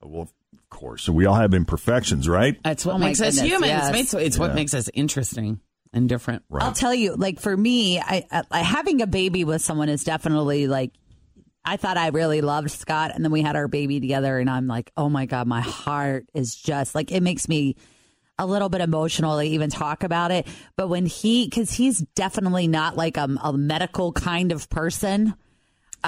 Well, 0.01 0.23
of 0.23 0.69
course. 0.71 1.03
So 1.03 1.13
we 1.13 1.27
all 1.27 1.35
have 1.35 1.53
imperfections, 1.53 2.27
right? 2.27 2.57
That's 2.63 2.83
what 2.83 2.95
Oh 2.95 2.97
my 2.97 3.05
makes 3.09 3.21
us 3.21 3.35
goodness, 3.35 3.51
humans. 3.51 3.69
yes. 3.69 3.95
It's, 3.95 4.13
it's 4.15 4.39
what 4.39 4.49
Yeah. 4.49 4.55
makes 4.55 4.73
us 4.73 4.89
interesting 4.95 5.59
and 5.93 6.09
different. 6.09 6.41
Right. 6.49 6.63
I'll 6.63 6.71
tell 6.73 6.95
you, 6.95 7.13
like 7.15 7.39
for 7.39 7.55
me, 7.55 7.99
I, 7.99 8.25
I 8.49 8.63
having 8.63 9.03
a 9.03 9.07
baby 9.07 9.43
with 9.43 9.61
someone 9.61 9.87
is 9.89 10.03
definitely 10.03 10.65
like. 10.65 10.93
I 11.69 11.75
thought 11.77 11.97
I 11.97 12.07
really 12.07 12.39
loved 12.41 12.71
Scott, 12.71 13.11
and 13.13 13.23
then 13.25 13.31
we 13.31 13.41
had 13.41 13.55
our 13.57 13.67
baby 13.67 13.99
together, 13.99 14.39
and 14.39 14.49
I'm 14.49 14.67
like, 14.67 14.91
oh 14.95 15.09
my 15.09 15.25
god, 15.25 15.47
my 15.47 15.59
heart 15.61 16.25
is 16.33 16.55
just 16.55 16.95
like 16.95 17.11
it 17.11 17.21
makes 17.21 17.49
me 17.49 17.75
a 18.39 18.45
little 18.45 18.69
bit 18.69 18.81
emotional 18.81 19.37
to 19.37 19.43
even 19.43 19.69
talk 19.69 20.03
about 20.03 20.31
it. 20.31 20.47
But 20.75 20.87
when 20.87 21.05
he, 21.05 21.45
because 21.45 21.73
he's 21.73 21.97
definitely 22.15 22.67
not 22.67 22.95
like 22.95 23.17
a, 23.17 23.27
a 23.43 23.51
medical 23.51 24.13
kind 24.13 24.51
of 24.51 24.69
person. 24.69 25.33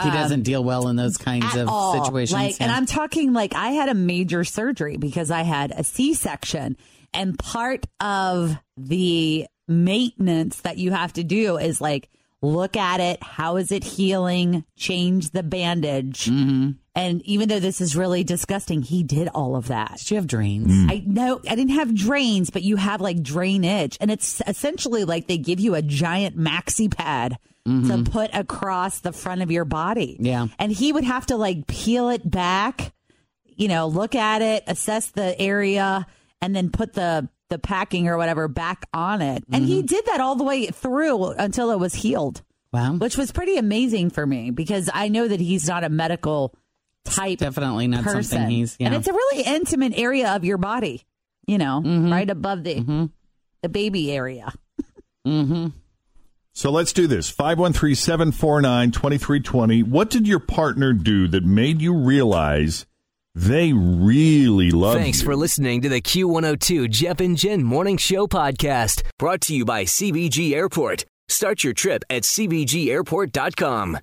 He 0.01 0.11
doesn't 0.11 0.43
deal 0.43 0.63
well 0.63 0.87
in 0.87 0.95
those 0.95 1.17
kinds 1.17 1.55
Um, 1.55 1.61
of 1.61 1.67
all. 1.69 2.05
situations. 2.05 2.33
Like, 2.39 2.61
and. 2.61 2.71
I'm 2.71 2.85
talking 2.85 3.33
like 3.33 3.53
I 3.55 3.71
had 3.71 3.89
a 3.89 3.93
major 3.95 4.43
surgery 4.45 4.95
because 4.95 5.29
I 5.31 5.41
had 5.41 5.71
a 5.75 5.83
C-section, 5.83 6.77
and 7.13 7.37
part 7.37 7.85
of 7.99 8.55
the 8.77 9.47
maintenance 9.67 10.61
that 10.61 10.77
you 10.77 10.91
have 10.91 11.13
to 11.13 11.23
do 11.23 11.57
is 11.57 11.81
like 11.81 12.09
look 12.41 12.77
at 12.77 12.99
it. 12.99 13.21
How 13.21 13.57
is 13.57 13.71
it 13.71 13.83
healing? 13.83 14.63
Change 14.77 15.31
the 15.31 15.43
bandage. 15.43 16.25
Mm-hmm. 16.25 16.71
And 16.95 17.21
even 17.23 17.47
though 17.47 17.59
this 17.59 17.79
is 17.79 17.95
really 17.95 18.23
disgusting, 18.23 18.81
he 18.81 19.03
did 19.03 19.29
all 19.29 19.55
of 19.55 19.67
that. 19.67 19.97
Did 19.99 20.11
you 20.11 20.17
have 20.17 20.27
drains? 20.27 20.91
I 20.91 21.03
know 21.05 21.39
I 21.49 21.55
didn't 21.55 21.75
have 21.75 21.95
drains, 21.95 22.49
but 22.49 22.61
you 22.63 22.75
have 22.75 22.99
like 22.99 23.21
drainage, 23.21 23.97
and 24.01 24.11
it's 24.11 24.41
essentially 24.45 25.05
like 25.05 25.27
they 25.27 25.37
give 25.37 25.59
you 25.59 25.75
a 25.75 25.81
giant 25.81 26.37
maxi 26.37 26.93
pad 26.93 27.37
to 27.65 28.03
put 28.03 28.31
across 28.33 28.99
the 29.01 29.11
front 29.11 29.43
of 29.43 29.51
your 29.51 29.63
body. 29.63 30.17
Yeah. 30.19 30.47
and 30.57 30.71
he 30.71 30.91
would 30.91 31.03
have 31.03 31.27
to 31.27 31.37
like 31.37 31.67
peel 31.67 32.09
it 32.09 32.27
back, 32.29 32.93
you 33.45 33.67
know, 33.67 33.87
look 33.87 34.15
at 34.15 34.41
it, 34.41 34.63
assess 34.65 35.11
the 35.11 35.39
area, 35.39 36.07
and 36.41 36.55
then 36.55 36.71
put 36.71 36.93
the 36.93 37.29
the 37.49 37.59
packing 37.59 38.07
or 38.07 38.17
whatever 38.17 38.47
back 38.47 38.85
on 38.93 39.21
it. 39.21 39.43
And 39.51 39.65
he 39.65 39.79
mm-hmm. 39.79 39.87
did 39.87 40.05
that 40.05 40.21
all 40.21 40.35
the 40.35 40.43
way 40.43 40.67
through 40.67 41.31
until 41.31 41.71
it 41.71 41.79
was 41.79 41.93
healed, 41.93 42.41
Wow. 42.71 42.93
which 42.93 43.17
was 43.17 43.31
pretty 43.31 43.57
amazing 43.57 44.11
for 44.11 44.25
me 44.25 44.51
because 44.51 44.89
I 44.93 45.09
know 45.09 45.27
that 45.27 45.39
he's 45.39 45.67
not 45.67 45.83
a 45.83 45.89
medical 45.89 46.53
type 47.05 47.39
Definitely 47.39 47.87
not 47.87 48.03
person. 48.03 48.23
something 48.23 48.49
he's. 48.49 48.75
Yeah. 48.79 48.87
And 48.87 48.95
it's 48.95 49.07
a 49.07 49.13
really 49.13 49.43
intimate 49.43 49.97
area 49.97 50.35
of 50.35 50.45
your 50.45 50.57
body, 50.57 51.05
you 51.47 51.57
know, 51.57 51.81
mm-hmm. 51.83 52.11
right 52.11 52.29
above 52.29 52.63
the 52.63 52.75
mm-hmm. 52.75 53.05
the 53.61 53.69
baby 53.69 54.11
area. 54.11 54.53
mm-hmm. 55.27 55.67
So 56.53 56.71
let's 56.71 56.91
do 56.91 57.07
this. 57.07 57.29
513 57.29 57.95
749 57.95 58.91
2320. 58.91 59.83
What 59.83 60.09
did 60.09 60.27
your 60.27 60.39
partner 60.39 60.93
do 60.93 61.27
that 61.29 61.45
made 61.45 61.81
you 61.81 61.95
realize 61.95 62.85
they 63.39 63.71
really 63.71 64.71
love 64.71 64.95
Thanks 64.95 65.19
you? 65.19 65.25
for 65.25 65.35
listening 65.35 65.81
to 65.81 65.89
the 65.89 66.01
Q102 66.01 66.89
Jeff 66.89 67.21
and 67.21 67.37
Jen 67.37 67.63
Morning 67.63 67.95
Show 67.95 68.27
podcast, 68.27 69.03
brought 69.17 69.39
to 69.41 69.55
you 69.55 69.63
by 69.63 69.85
CVG 69.85 70.53
Airport. 70.53 71.05
Start 71.29 71.63
your 71.63 71.73
trip 71.73 72.03
at 72.09 72.23
CVGAirport.com. 72.23 73.99